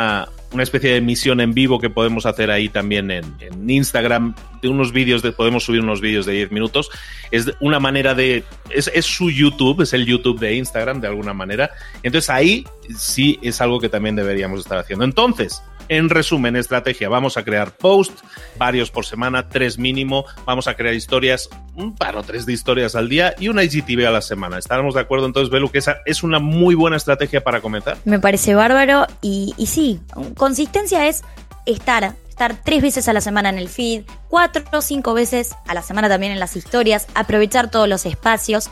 una 0.51 0.63
especie 0.63 0.91
de 0.91 0.97
emisión 0.97 1.41
en 1.41 1.53
vivo 1.53 1.79
que 1.79 1.89
podemos 1.89 2.25
hacer 2.25 2.49
ahí 2.49 2.69
también 2.69 3.11
en, 3.11 3.35
en 3.39 3.69
Instagram, 3.69 4.35
de 4.61 4.69
unos 4.69 4.91
vídeos, 4.91 5.21
de, 5.21 5.31
podemos 5.31 5.63
subir 5.63 5.81
unos 5.81 6.01
vídeos 6.01 6.25
de 6.25 6.33
10 6.33 6.51
minutos. 6.51 6.89
Es 7.31 7.51
una 7.59 7.79
manera 7.79 8.15
de, 8.15 8.43
es, 8.69 8.89
es 8.93 9.05
su 9.05 9.29
YouTube, 9.29 9.81
es 9.81 9.93
el 9.93 10.05
YouTube 10.05 10.39
de 10.39 10.55
Instagram 10.55 11.01
de 11.01 11.07
alguna 11.07 11.33
manera. 11.33 11.71
Entonces 12.03 12.29
ahí 12.29 12.65
sí 12.97 13.37
es 13.41 13.59
algo 13.61 13.79
que 13.79 13.89
también 13.89 14.15
deberíamos 14.15 14.61
estar 14.61 14.77
haciendo. 14.77 15.03
Entonces, 15.03 15.61
en 15.89 16.09
resumen, 16.09 16.55
estrategia, 16.55 17.09
vamos 17.09 17.37
a 17.37 17.43
crear 17.43 17.71
posts, 17.71 18.23
varios 18.57 18.91
por 18.91 19.05
semana, 19.05 19.49
tres 19.49 19.77
mínimo, 19.77 20.25
vamos 20.45 20.67
a 20.67 20.75
crear 20.75 20.93
historias, 20.93 21.49
un 21.75 21.95
par 21.95 22.15
o 22.15 22.23
tres 22.23 22.45
de 22.45 22.53
historias 22.53 22.95
al 22.95 23.09
día 23.09 23.35
y 23.39 23.47
una 23.47 23.63
IGTV 23.63 24.07
a 24.07 24.11
la 24.11 24.21
semana. 24.21 24.57
¿Estaremos 24.57 24.95
de 24.95 25.01
acuerdo 25.01 25.25
entonces, 25.25 25.49
Belu, 25.49 25.69
que 25.69 25.79
esa 25.79 25.97
es 26.05 26.23
una 26.23 26.39
muy 26.39 26.75
buena 26.75 26.97
estrategia 26.97 27.43
para 27.43 27.61
comenzar? 27.61 27.97
Me 28.05 28.19
parece 28.19 28.55
bárbaro 28.55 29.07
y, 29.21 29.53
y 29.57 29.67
sí, 29.67 29.99
consistencia 30.35 31.07
es 31.07 31.23
estar 31.65 32.15
estar 32.35 32.53
tres 32.65 32.81
veces 32.81 33.07
a 33.07 33.13
la 33.13 33.21
semana 33.21 33.47
en 33.47 33.57
el 33.57 33.69
feed, 33.69 34.03
cuatro 34.27 34.63
o 34.73 34.81
cinco 34.81 35.13
veces 35.13 35.55
a 35.67 35.73
la 35.73 35.81
semana 35.81 36.09
también 36.09 36.33
en 36.33 36.39
las 36.41 36.57
historias, 36.57 37.07
aprovechar 37.15 37.71
todos 37.71 37.87
los 37.87 38.05
espacios 38.05 38.69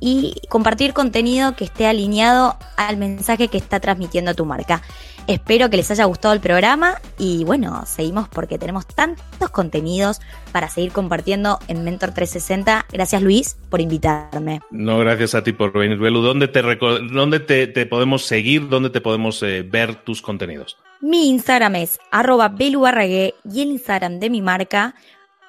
y 0.00 0.42
compartir 0.50 0.92
contenido 0.92 1.56
que 1.56 1.64
esté 1.64 1.86
alineado 1.86 2.58
al 2.76 2.98
mensaje 2.98 3.48
que 3.48 3.56
está 3.56 3.80
transmitiendo 3.80 4.34
tu 4.34 4.44
marca. 4.44 4.82
Espero 5.26 5.68
que 5.70 5.76
les 5.76 5.90
haya 5.90 6.04
gustado 6.04 6.34
el 6.34 6.40
programa 6.40 7.00
y 7.18 7.42
bueno, 7.42 7.84
seguimos 7.84 8.28
porque 8.28 8.58
tenemos 8.58 8.86
tantos 8.86 9.50
contenidos 9.50 10.20
para 10.52 10.68
seguir 10.68 10.92
compartiendo 10.92 11.58
en 11.66 11.82
Mentor 11.82 12.12
360. 12.12 12.86
Gracias 12.92 13.22
Luis 13.22 13.56
por 13.68 13.80
invitarme. 13.80 14.60
No, 14.70 14.98
gracias 14.98 15.34
a 15.34 15.42
ti 15.42 15.52
por 15.52 15.72
venir, 15.72 15.98
Belu. 15.98 16.20
¿Dónde 16.20 16.46
te, 16.46 16.62
dónde 16.62 17.40
te, 17.40 17.66
te 17.66 17.86
podemos 17.86 18.24
seguir? 18.24 18.68
¿Dónde 18.68 18.90
te 18.90 19.00
podemos 19.00 19.42
eh, 19.42 19.62
ver 19.68 19.96
tus 19.96 20.22
contenidos? 20.22 20.76
Mi 21.00 21.28
Instagram 21.28 21.74
es 21.74 21.98
arroba 22.12 22.54
y 22.58 23.60
el 23.60 23.68
Instagram 23.68 24.20
de 24.20 24.30
mi 24.30 24.42
marca 24.42 24.94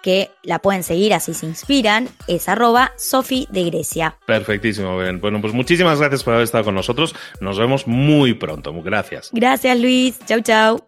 que 0.07 0.31
la 0.41 0.59
pueden 0.59 0.83
seguir 0.83 1.13
así 1.13 1.33
se 1.33 1.45
inspiran, 1.45 2.07
es 2.29 2.47
arroba 2.47 2.93
Sofi 2.95 3.45
de 3.51 3.65
Grecia. 3.65 4.17
Perfectísimo, 4.25 4.97
bien. 4.97 5.19
Bueno, 5.19 5.41
pues 5.41 5.51
muchísimas 5.51 5.99
gracias 5.99 6.23
por 6.23 6.33
haber 6.33 6.45
estado 6.45 6.63
con 6.63 6.75
nosotros. 6.75 7.13
Nos 7.41 7.59
vemos 7.59 7.87
muy 7.87 8.33
pronto. 8.33 8.73
Gracias. 8.81 9.31
Gracias, 9.33 9.77
Luis. 9.77 10.17
Chau, 10.25 10.39
chau. 10.39 10.79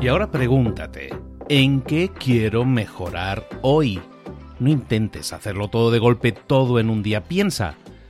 Y 0.00 0.08
ahora 0.08 0.30
pregúntate, 0.30 1.10
¿en 1.50 1.82
qué 1.82 2.10
quiero 2.18 2.64
mejorar 2.64 3.46
hoy? 3.60 4.00
No 4.60 4.70
intentes 4.70 5.34
hacerlo 5.34 5.68
todo 5.68 5.90
de 5.90 5.98
golpe, 5.98 6.32
todo 6.32 6.80
en 6.80 6.88
un 6.88 7.02
día. 7.02 7.24
Piensa, 7.24 7.76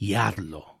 y 0.00 0.14
hazlo. 0.14 0.80